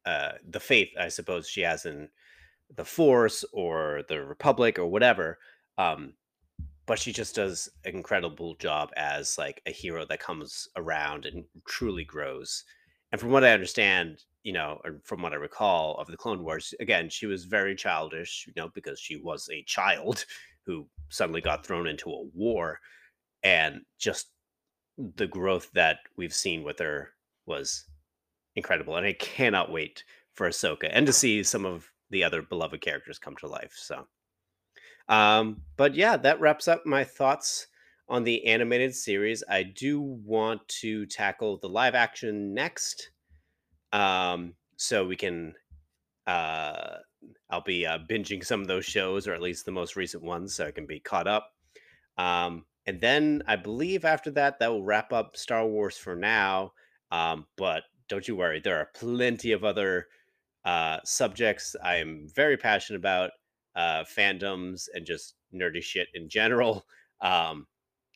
[0.06, 2.10] uh, the faith I suppose she has in
[2.76, 5.40] the Force or the Republic or whatever.
[5.78, 6.14] Um,
[6.86, 11.46] but she just does an incredible job as like a hero that comes around and
[11.68, 12.64] truly grows.
[13.12, 16.44] And from what I understand, you know, or from what I recall of the Clone
[16.44, 20.26] Wars, again, she was very childish, you know, because she was a child
[20.66, 22.80] who suddenly got thrown into a war
[23.44, 24.28] and just
[24.98, 27.10] the growth that we've seen with her
[27.46, 27.86] was
[28.56, 30.04] incredible, and I cannot wait
[30.34, 33.74] for Ahsoka and to see some of the other beloved characters come to life.
[33.76, 34.08] So,
[35.10, 37.68] um, but yeah, that wraps up my thoughts
[38.10, 39.44] on the animated series.
[39.50, 43.12] I do want to tackle the live action next,
[43.92, 45.54] um, so we can.
[46.26, 46.98] Uh,
[47.50, 50.56] I'll be uh, binging some of those shows, or at least the most recent ones,
[50.56, 51.52] so I can be caught up.
[52.18, 56.74] Um, and then I believe after that, that will wrap up Star Wars for now.
[57.12, 60.08] Um, but don't you worry, there are plenty of other
[60.66, 63.32] uh, subjects I am very passionate about,
[63.76, 66.86] uh, fandoms, and just nerdy shit in general.
[67.22, 67.68] Um,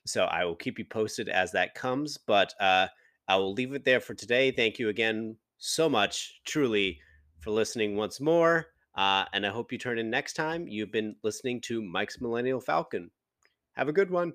[0.06, 2.18] so I will keep you posted as that comes.
[2.18, 2.88] But uh,
[3.30, 4.52] I will leave it there for today.
[4.52, 7.00] Thank you again so much, truly,
[7.40, 8.68] for listening once more.
[8.96, 10.68] Uh, and I hope you turn in next time.
[10.68, 13.12] You've been listening to Mike's Millennial Falcon.
[13.74, 14.34] Have a good one.